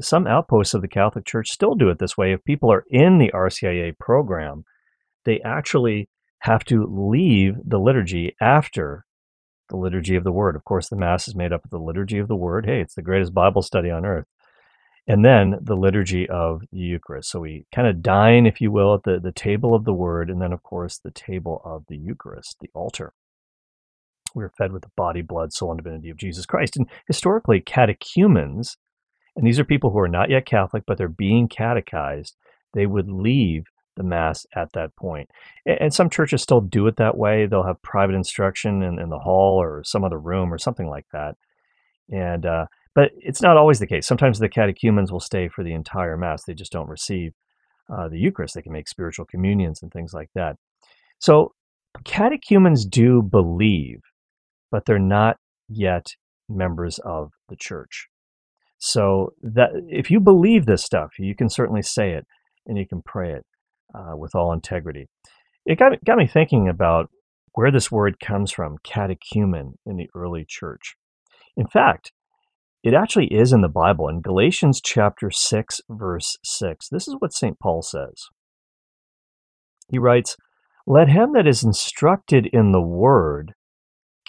some 0.00 0.26
outposts 0.26 0.74
of 0.74 0.82
the 0.82 0.88
Catholic 0.88 1.24
Church 1.24 1.48
still 1.50 1.74
do 1.74 1.88
it 1.88 1.98
this 1.98 2.16
way. 2.16 2.32
If 2.32 2.44
people 2.44 2.72
are 2.72 2.84
in 2.90 3.18
the 3.18 3.30
RCIA 3.34 3.98
program, 3.98 4.64
they 5.24 5.40
actually 5.40 6.08
have 6.40 6.64
to 6.64 6.86
leave 6.88 7.54
the 7.64 7.78
liturgy 7.78 8.34
after 8.40 9.04
the 9.68 9.76
liturgy 9.76 10.16
of 10.16 10.24
the 10.24 10.32
Word. 10.32 10.56
Of 10.56 10.64
course, 10.64 10.88
the 10.88 10.96
Mass 10.96 11.28
is 11.28 11.34
made 11.34 11.52
up 11.52 11.64
of 11.64 11.70
the 11.70 11.78
liturgy 11.78 12.18
of 12.18 12.28
the 12.28 12.36
Word. 12.36 12.66
Hey, 12.66 12.80
it's 12.80 12.94
the 12.94 13.02
greatest 13.02 13.32
Bible 13.34 13.62
study 13.62 13.90
on 13.90 14.04
earth 14.04 14.26
and 15.06 15.24
then 15.24 15.56
the 15.60 15.76
liturgy 15.76 16.28
of 16.28 16.62
the 16.70 16.78
Eucharist. 16.78 17.30
So 17.30 17.40
we 17.40 17.66
kind 17.74 17.88
of 17.88 18.02
dine, 18.02 18.46
if 18.46 18.60
you 18.60 18.70
will, 18.70 18.94
at 18.94 19.02
the, 19.02 19.18
the 19.18 19.32
table 19.32 19.74
of 19.74 19.84
the 19.84 19.92
Word, 19.92 20.30
and 20.30 20.40
then, 20.40 20.52
of 20.52 20.62
course, 20.62 20.98
the 20.98 21.10
table 21.10 21.60
of 21.64 21.84
the 21.88 21.96
Eucharist, 21.96 22.56
the 22.60 22.70
altar. 22.74 23.12
We're 24.34 24.52
fed 24.56 24.72
with 24.72 24.82
the 24.82 24.90
body, 24.96 25.22
blood, 25.22 25.52
soul, 25.52 25.72
and 25.72 25.82
divinity 25.82 26.10
of 26.10 26.16
Jesus 26.16 26.46
Christ. 26.46 26.76
And 26.76 26.88
historically, 27.06 27.60
catechumens, 27.60 28.76
and 29.36 29.46
these 29.46 29.58
are 29.58 29.64
people 29.64 29.90
who 29.90 29.98
are 29.98 30.08
not 30.08 30.30
yet 30.30 30.46
Catholic, 30.46 30.84
but 30.86 30.98
they're 30.98 31.08
being 31.08 31.48
catechized, 31.48 32.36
they 32.74 32.86
would 32.86 33.08
leave 33.10 33.64
the 33.96 34.02
Mass 34.02 34.46
at 34.56 34.72
that 34.72 34.94
point. 34.96 35.28
And 35.66 35.92
some 35.92 36.08
churches 36.08 36.42
still 36.42 36.60
do 36.60 36.86
it 36.86 36.96
that 36.96 37.16
way. 37.16 37.46
They'll 37.46 37.66
have 37.66 37.82
private 37.82 38.14
instruction 38.14 38.82
in, 38.82 38.98
in 38.98 39.10
the 39.10 39.18
hall 39.18 39.60
or 39.60 39.82
some 39.84 40.04
other 40.04 40.18
room 40.18 40.52
or 40.52 40.58
something 40.58 40.88
like 40.88 41.06
that. 41.12 41.36
And 42.10 42.46
uh, 42.46 42.66
but 42.94 43.10
it's 43.16 43.42
not 43.42 43.56
always 43.56 43.78
the 43.78 43.86
case. 43.86 44.06
Sometimes 44.06 44.38
the 44.38 44.48
catechumens 44.48 45.10
will 45.10 45.20
stay 45.20 45.48
for 45.48 45.64
the 45.64 45.72
entire 45.72 46.16
Mass. 46.16 46.44
They 46.44 46.54
just 46.54 46.72
don't 46.72 46.88
receive 46.88 47.32
uh, 47.92 48.08
the 48.08 48.18
Eucharist. 48.18 48.54
They 48.54 48.62
can 48.62 48.72
make 48.72 48.88
spiritual 48.88 49.24
communions 49.24 49.82
and 49.82 49.92
things 49.92 50.12
like 50.12 50.28
that. 50.34 50.56
So 51.18 51.52
catechumens 52.04 52.84
do 52.84 53.22
believe, 53.22 54.00
but 54.72 54.86
they're 54.86 54.98
not 54.98 55.36
yet 55.68 56.06
members 56.48 56.98
of 57.04 57.30
the 57.48 57.56
church. 57.56 58.08
So 58.78 59.34
that 59.42 59.70
if 59.88 60.10
you 60.10 60.18
believe 60.18 60.66
this 60.66 60.82
stuff, 60.82 61.12
you 61.18 61.36
can 61.36 61.48
certainly 61.48 61.82
say 61.82 62.12
it 62.14 62.26
and 62.66 62.76
you 62.76 62.88
can 62.88 63.02
pray 63.02 63.32
it 63.32 63.46
uh, 63.94 64.16
with 64.16 64.34
all 64.34 64.52
integrity. 64.52 65.08
It 65.64 65.78
got, 65.78 65.92
got 66.04 66.18
me 66.18 66.26
thinking 66.26 66.68
about 66.68 67.08
where 67.52 67.70
this 67.70 67.92
word 67.92 68.18
comes 68.18 68.50
from, 68.50 68.78
catechumen, 68.82 69.74
in 69.86 69.96
the 69.96 70.08
early 70.16 70.44
church. 70.48 70.96
In 71.56 71.66
fact, 71.66 72.10
it 72.82 72.94
actually 72.94 73.26
is 73.26 73.52
in 73.52 73.60
the 73.60 73.68
Bible. 73.68 74.08
In 74.08 74.20
Galatians 74.20 74.80
chapter 74.82 75.30
6, 75.30 75.80
verse 75.88 76.36
6, 76.42 76.88
this 76.88 77.06
is 77.06 77.14
what 77.20 77.32
St. 77.32 77.60
Paul 77.60 77.82
says. 77.82 78.24
He 79.88 79.98
writes, 79.98 80.36
Let 80.86 81.08
him 81.08 81.34
that 81.34 81.46
is 81.46 81.62
instructed 81.62 82.46
in 82.46 82.72
the 82.72 82.82
word 82.82 83.52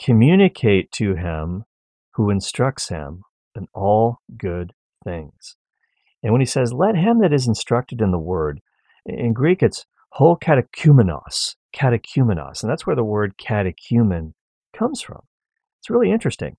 communicate 0.02 0.92
to 0.94 1.16
him 1.16 1.66
who 2.14 2.30
instructs 2.30 2.90
him 2.90 3.24
in 3.56 3.68
all 3.74 4.20
good 4.38 4.74
things. 5.04 5.56
And 6.22 6.32
when 6.32 6.42
he 6.42 6.46
says, 6.46 6.74
Let 6.74 6.96
him 6.96 7.20
that 7.22 7.34
is 7.34 7.48
instructed 7.48 8.02
in 8.02 8.12
the 8.12 8.20
word, 8.20 8.62
in 9.06 9.34
Greek 9.34 9.62
it's 9.62 9.86
ho 10.12 10.38
catechumenos, 10.38 11.56
catechumenos, 11.76 12.62
and 12.62 12.72
that's 12.72 12.88
where 12.88 12.96
the 12.96 13.04
word 13.04 13.38
catechumen 13.38 14.34
comes 14.76 15.02
from. 15.02 15.22
It's 15.80 15.90
really 15.90 16.12
interesting. 16.12 16.56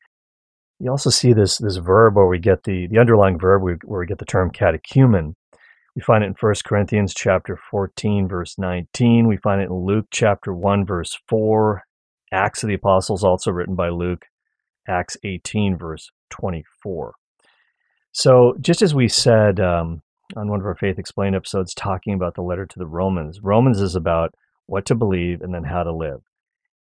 You 0.80 0.90
also 0.90 1.10
see 1.10 1.32
this 1.32 1.58
this 1.58 1.76
verb 1.76 2.16
where 2.16 2.26
we 2.26 2.38
get 2.38 2.64
the 2.64 2.86
the 2.88 2.98
underlying 2.98 3.38
verb 3.38 3.62
where 3.62 4.00
we 4.00 4.06
get 4.06 4.18
the 4.18 4.24
term 4.24 4.50
catechumen. 4.50 5.36
We 5.96 6.02
find 6.02 6.24
it 6.24 6.26
in 6.26 6.34
1 6.38 6.54
Corinthians 6.64 7.14
chapter 7.14 7.58
14 7.70 8.28
verse 8.28 8.58
19. 8.58 9.28
We 9.28 9.36
find 9.36 9.62
it 9.62 9.70
in 9.70 9.86
Luke 9.86 10.06
chapter 10.10 10.52
1 10.52 10.84
verse 10.84 11.16
4. 11.28 11.84
Acts 12.34 12.62
of 12.62 12.68
the 12.68 12.74
Apostles 12.74 13.24
also 13.24 13.50
written 13.50 13.74
by 13.74 13.88
Luke. 13.88 14.26
Acts 14.86 15.16
18 15.24 15.78
verse 15.78 16.10
24. 16.30 17.14
So 18.12 18.54
just 18.60 18.82
as 18.82 18.94
we 18.94 19.08
said 19.08 19.58
um, 19.60 20.02
on 20.36 20.48
one 20.48 20.60
of 20.60 20.66
our 20.66 20.74
Faith 20.74 20.98
Explained 20.98 21.34
episodes 21.34 21.72
talking 21.72 22.12
about 22.12 22.34
the 22.34 22.42
letter 22.42 22.66
to 22.66 22.78
the 22.78 22.86
Romans, 22.86 23.40
Romans 23.42 23.80
is 23.80 23.96
about 23.96 24.34
what 24.66 24.84
to 24.86 24.94
believe 24.94 25.40
and 25.40 25.54
then 25.54 25.64
how 25.64 25.82
to 25.82 25.92
live 25.92 26.20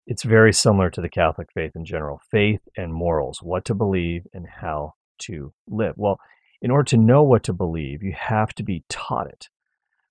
it's 0.07 0.23
very 0.23 0.53
similar 0.53 0.90
to 0.90 1.01
the 1.01 1.09
Catholic 1.09 1.49
faith 1.53 1.73
in 1.75 1.85
general 1.85 2.20
faith 2.31 2.61
and 2.77 2.92
morals, 2.92 3.40
what 3.42 3.64
to 3.66 3.75
believe 3.75 4.27
and 4.33 4.47
how 4.47 4.94
to 5.20 5.53
live. 5.68 5.94
Well, 5.97 6.18
in 6.61 6.70
order 6.70 6.85
to 6.90 6.97
know 6.97 7.23
what 7.23 7.44
to 7.44 7.53
believe, 7.53 8.03
you 8.03 8.14
have 8.18 8.55
to 8.55 8.62
be 8.62 8.85
taught 8.88 9.29
it. 9.29 9.49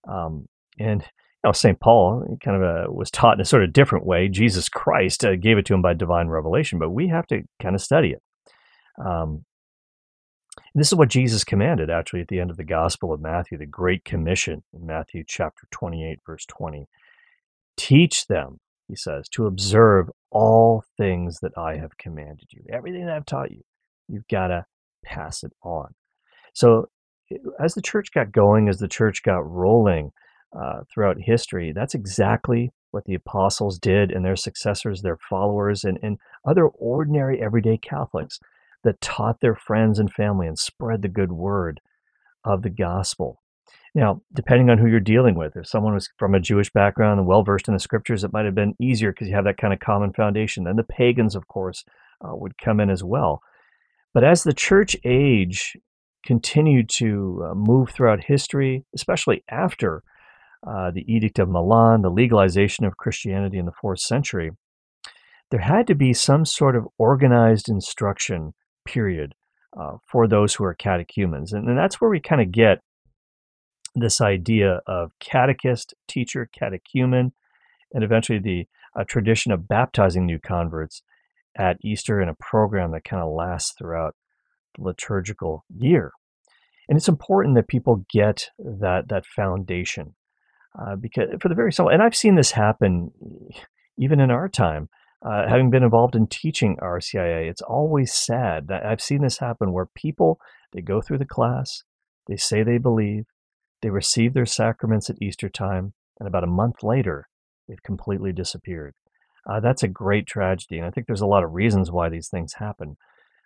Um, 0.08 0.48
and 0.80 1.04
St. 1.52 1.80
Paul 1.80 2.38
kind 2.44 2.62
of 2.62 2.64
uh, 2.64 2.92
was 2.92 3.12
taught 3.12 3.36
in 3.36 3.42
a 3.42 3.46
sort 3.46 3.64
of 3.64 3.74
different 3.74 4.06
way. 4.06 4.30
Jesus 4.30 4.70
Christ 4.70 5.26
uh, 5.26 5.36
gave 5.36 5.58
it 5.58 5.66
to 5.66 5.74
him 5.74 5.82
by 5.82 5.94
divine 5.94 6.30
revelation, 6.30 6.80
but 6.80 6.92
we 6.92 7.10
have 7.10 7.28
to 7.28 7.42
kind 7.62 7.76
of 7.76 7.82
study 7.82 8.12
it. 8.12 8.22
Um, 9.04 9.44
this 10.74 10.88
is 10.88 10.96
what 10.96 11.10
Jesus 11.10 11.44
commanded 11.44 11.90
actually 11.90 12.22
at 12.22 12.28
the 12.30 12.40
end 12.40 12.50
of 12.50 12.58
the 12.58 12.64
Gospel 12.64 13.12
of 13.12 13.20
Matthew, 13.20 13.58
the 13.58 13.66
Great 13.66 14.06
Commission 14.06 14.64
in 14.74 14.86
Matthew 14.86 15.24
chapter 15.28 15.68
28, 15.72 16.20
verse 16.26 16.46
20. 16.46 16.88
Teach 17.76 18.28
them 18.28 18.60
he 18.88 18.96
says, 18.96 19.28
to 19.30 19.48
observe 19.48 20.10
all 20.30 20.84
things 20.98 21.40
that 21.42 21.58
I 21.58 21.78
have 21.78 21.98
commanded 21.98 22.48
you. 22.52 22.62
Everything 22.72 23.06
that 23.06 23.16
I've 23.16 23.26
taught 23.26 23.52
you, 23.52 23.62
you've 24.08 24.28
got 24.28 24.48
to 24.48 24.66
pass 25.04 25.44
it 25.44 25.54
on. 25.64 25.94
So, 26.54 26.90
as 27.60 27.74
the 27.74 27.82
church 27.82 28.10
got 28.14 28.32
going, 28.32 28.70
as 28.70 28.78
the 28.78 28.88
church 28.88 29.24
got 29.24 29.50
rolling 29.50 30.12
uh, 30.58 30.82
throughout 30.92 31.18
history, 31.22 31.72
that's 31.72 31.96
exactly 31.96 32.72
what 32.92 33.06
the 33.06 33.16
apostles 33.16 33.80
did 33.80 34.12
and 34.12 34.24
their 34.24 34.36
successors, 34.36 35.02
their 35.02 35.18
followers, 35.18 35.84
and, 35.84 35.98
and 36.04 36.18
other 36.46 36.68
ordinary 36.68 37.42
everyday 37.42 37.78
Catholics 37.78 38.40
that 38.84 39.02
taught 39.02 39.40
their 39.40 39.56
friends 39.56 39.98
and 39.98 40.14
family 40.14 40.48
and 40.48 40.60
spread 40.60 41.02
the 41.02 41.08
good 41.08 41.32
word 41.32 41.80
of 42.44 42.62
the 42.62 42.70
gospel. 42.70 43.42
Now, 43.96 44.22
depending 44.34 44.70
on 44.70 44.80
who 44.80 44.88
you're 44.88 45.00
dealing 45.00 45.36
with, 45.36 45.56
if 45.56 45.68
someone 45.68 45.94
was 45.94 46.10
from 46.18 46.34
a 46.34 46.40
Jewish 46.40 46.72
background 46.72 47.20
and 47.20 47.28
well 47.28 47.44
versed 47.44 47.68
in 47.68 47.74
the 47.74 47.80
scriptures, 47.80 48.24
it 48.24 48.34
might 48.34 48.46
have 48.46 48.56
been 48.56 48.76
easier 48.80 49.12
because 49.12 49.28
you 49.28 49.36
have 49.36 49.46
that 49.46 49.58
kind 49.58 49.74
of 49.74 49.80
common 49.80 50.14
foundation. 50.14 50.64
Then 50.64 50.76
the 50.76 50.84
pagans, 50.84 51.36
of 51.36 51.48
course, 51.48 51.84
uh, 52.22 52.36
would 52.36 52.58
come 52.58 52.80
in 52.80 52.90
as 52.90 53.04
well. 53.04 53.42
But 54.14 54.24
as 54.24 54.44
the 54.44 54.54
church 54.54 54.96
age 55.04 55.78
continued 56.26 56.90
to 56.98 57.46
uh, 57.46 57.56
move 57.56 57.90
throughout 57.90 58.24
history, 58.24 58.86
especially 58.96 59.44
after 59.50 60.04
uh, 60.66 60.92
the 60.92 61.06
Edict 61.08 61.40
of 61.40 61.50
Milan, 61.50 62.02
the 62.02 62.10
legalization 62.10 62.86
of 62.86 62.98
Christianity 62.98 63.58
in 63.58 63.66
the 63.66 63.72
fourth 63.72 64.00
century, 64.00 64.52
there 65.52 65.60
had 65.60 65.88
to 65.88 65.96
be 65.96 66.14
some 66.14 66.46
sort 66.46 66.76
of 66.76 66.88
organized 66.98 67.70
instruction 67.70 68.54
period 68.86 69.34
uh, 69.80 69.98
for 70.08 70.28
those 70.28 70.56
who 70.56 70.64
are 70.64 70.74
catechumens. 70.74 71.54
And, 71.54 71.68
and 71.68 71.78
that's 71.78 72.00
where 72.00 72.10
we 72.10 72.20
kind 72.20 72.42
of 72.42 72.52
get 72.52 72.80
this 73.96 74.22
idea 74.22 74.82
of 74.88 75.12
catechist, 75.20 75.94
teacher, 76.08 76.50
catechumen, 76.58 77.34
and 77.94 78.04
eventually 78.04 78.40
the 78.40 78.66
uh, 79.00 79.04
tradition 79.08 79.52
of 79.52 79.68
baptizing 79.68 80.26
new 80.26 80.40
converts 80.40 81.04
at 81.56 81.78
Easter 81.84 82.22
in 82.22 82.30
a 82.30 82.36
program 82.40 82.92
that 82.92 83.04
kind 83.04 83.22
of 83.22 83.32
lasts 83.32 83.74
throughout 83.78 84.16
the 84.76 84.84
liturgical 84.84 85.66
year. 85.78 86.12
And 86.90 86.98
it's 86.98 87.08
important 87.08 87.56
that 87.56 87.68
people 87.68 88.06
get 88.12 88.50
that 88.58 89.08
that 89.10 89.26
foundation 89.26 90.16
uh, 90.80 90.96
because 90.96 91.30
for 91.42 91.50
the 91.50 91.56
very 91.56 91.72
simple, 91.72 91.92
and 91.92 92.02
I've 92.02 92.16
seen 92.16 92.36
this 92.36 92.52
happen 92.52 93.12
even 93.98 94.20
in 94.20 94.32
our 94.32 94.50
time. 94.50 94.90
Uh, 95.26 95.48
having 95.48 95.70
been 95.70 95.84
involved 95.84 96.16
in 96.16 96.28
teaching 96.28 96.76
RCIA, 96.82 97.50
it's 97.50 97.62
always 97.62 98.14
sad 98.14 98.68
that 98.68 98.86
I've 98.86 99.00
seen 99.00 99.22
this 99.22 99.38
happen 99.38 99.72
where 99.72 99.86
people 99.96 100.38
they 100.74 100.82
go 100.82 101.02
through 101.02 101.20
the 101.20 101.26
class, 101.26 101.84
they 102.28 102.36
say 102.36 102.64
they 102.64 102.78
believe, 102.78 103.26
they 103.82 103.90
receive 103.90 104.34
their 104.34 104.46
sacraments 104.46 105.10
at 105.10 105.22
Easter 105.22 105.48
time, 105.48 105.94
and 106.20 106.28
about 106.28 106.44
a 106.44 106.48
month 106.48 106.84
later, 106.84 107.30
they've 107.68 107.84
completely 107.84 108.34
disappeared. 108.34 108.96
Uh, 109.50 109.60
that's 109.60 109.84
a 109.84 109.88
great 109.88 110.26
tragedy, 110.26 110.78
and 110.78 110.86
I 110.86 110.90
think 110.90 111.08
there's 111.08 111.22
a 111.22 111.28
lot 111.28 111.44
of 111.44 111.54
reasons 111.54 111.92
why 111.92 112.10
these 112.10 112.30
things 112.30 112.56
happen. 112.56 112.98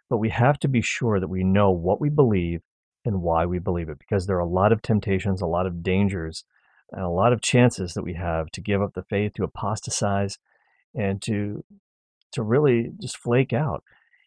But 0.10 0.18
we 0.18 0.30
have 0.30 0.60
to 0.60 0.68
be 0.68 0.82
sure 0.82 1.20
that 1.20 1.28
we 1.28 1.44
know 1.44 1.72
what 1.72 2.00
we 2.00 2.10
believe 2.10 2.62
and 3.04 3.22
why 3.22 3.46
we 3.46 3.60
believe 3.60 3.90
it, 3.90 4.00
because 4.00 4.26
there 4.26 4.38
are 4.38 4.40
a 4.40 4.48
lot 4.48 4.72
of 4.72 4.82
temptations, 4.82 5.42
a 5.42 5.48
lot 5.48 5.66
of 5.66 5.84
dangers, 5.84 6.44
and 6.91 7.04
a 7.04 7.10
lot 7.10 7.34
of 7.34 7.41
chances 7.41 7.93
that 7.93 8.04
we 8.04 8.13
have 8.13 8.50
to 8.52 8.62
give 8.62 8.82
up 8.82 8.93
the 8.93 9.04
faith, 9.04 9.34
to 9.36 9.43
apostatize, 9.43 10.38
and 10.95 11.21
to 11.23 11.63
to 12.34 12.43
really 12.43 12.91
just 13.02 13.17
flake 13.17 13.54
out. 13.54 13.84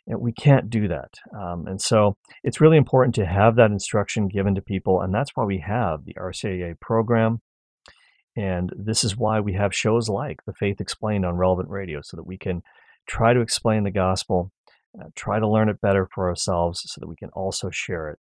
And 0.06 0.20
we 0.20 0.32
can't 0.32 0.70
do 0.70 0.88
that. 0.88 1.14
Um, 1.38 1.66
and 1.66 1.80
so 1.80 2.16
it's 2.42 2.60
really 2.60 2.78
important 2.78 3.14
to 3.16 3.26
have 3.26 3.56
that 3.56 3.70
instruction 3.70 4.28
given 4.28 4.54
to 4.54 4.62
people. 4.62 5.00
And 5.00 5.14
that's 5.14 5.30
why 5.34 5.44
we 5.44 5.58
have 5.58 6.04
the 6.04 6.14
RCIA 6.14 6.80
program. 6.80 7.42
And 8.36 8.72
this 8.76 9.04
is 9.04 9.16
why 9.16 9.40
we 9.40 9.52
have 9.52 9.74
shows 9.74 10.08
like 10.08 10.38
The 10.46 10.54
Faith 10.54 10.80
Explained 10.80 11.26
on 11.26 11.36
Relevant 11.36 11.68
Radio, 11.68 12.00
so 12.02 12.16
that 12.16 12.26
we 12.26 12.38
can 12.38 12.62
try 13.06 13.34
to 13.34 13.40
explain 13.40 13.84
the 13.84 13.90
gospel, 13.90 14.50
uh, 14.98 15.08
try 15.14 15.38
to 15.38 15.48
learn 15.48 15.68
it 15.68 15.80
better 15.80 16.08
for 16.14 16.28
ourselves, 16.28 16.82
so 16.86 17.00
that 17.00 17.08
we 17.08 17.16
can 17.16 17.30
also 17.30 17.70
share 17.70 18.08
it 18.08 18.18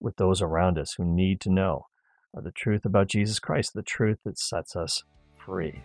with 0.00 0.16
those 0.16 0.40
around 0.40 0.78
us 0.78 0.94
who 0.96 1.04
need 1.04 1.40
to 1.42 1.52
know 1.52 1.86
the 2.34 2.52
truth 2.52 2.84
about 2.84 3.08
Jesus 3.08 3.38
Christ, 3.38 3.74
the 3.74 3.82
truth 3.82 4.18
that 4.24 4.38
sets 4.38 4.76
us 4.76 5.02
free. 5.38 5.80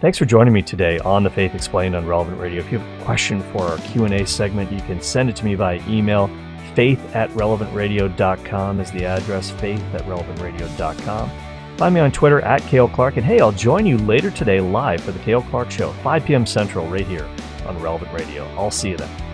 Thanks 0.00 0.18
for 0.18 0.24
joining 0.24 0.52
me 0.52 0.62
today 0.62 0.98
on 0.98 1.22
The 1.22 1.30
Faith 1.30 1.54
Explained 1.54 1.94
on 1.94 2.06
Relevant 2.06 2.38
Radio. 2.38 2.60
If 2.60 2.70
you 2.70 2.78
have 2.78 3.00
a 3.00 3.04
question 3.04 3.40
for 3.52 3.62
our 3.62 3.78
Q&A 3.78 4.26
segment, 4.26 4.70
you 4.72 4.80
can 4.80 5.00
send 5.00 5.30
it 5.30 5.36
to 5.36 5.44
me 5.44 5.54
via 5.54 5.80
email. 5.88 6.28
Faith 6.74 7.00
at 7.14 7.30
relevantradio.com 7.30 8.80
is 8.80 8.90
the 8.90 9.06
address, 9.06 9.50
faith 9.50 9.82
at 9.94 10.02
relevantradio.com. 10.02 11.30
Find 11.78 11.94
me 11.94 12.00
on 12.00 12.12
Twitter 12.12 12.40
at 12.40 12.62
Cale 12.62 12.88
Clark. 12.88 13.16
And 13.16 13.24
hey, 13.24 13.40
I'll 13.40 13.52
join 13.52 13.86
you 13.86 13.96
later 13.98 14.30
today 14.30 14.60
live 14.60 15.00
for 15.00 15.12
the 15.12 15.18
Cale 15.20 15.42
Clark 15.42 15.70
Show, 15.70 15.92
5 15.92 16.24
p.m. 16.24 16.46
Central, 16.46 16.86
right 16.88 17.06
here 17.06 17.28
on 17.66 17.80
Relevant 17.80 18.12
Radio. 18.12 18.44
I'll 18.56 18.70
see 18.70 18.90
you 18.90 18.96
then. 18.96 19.33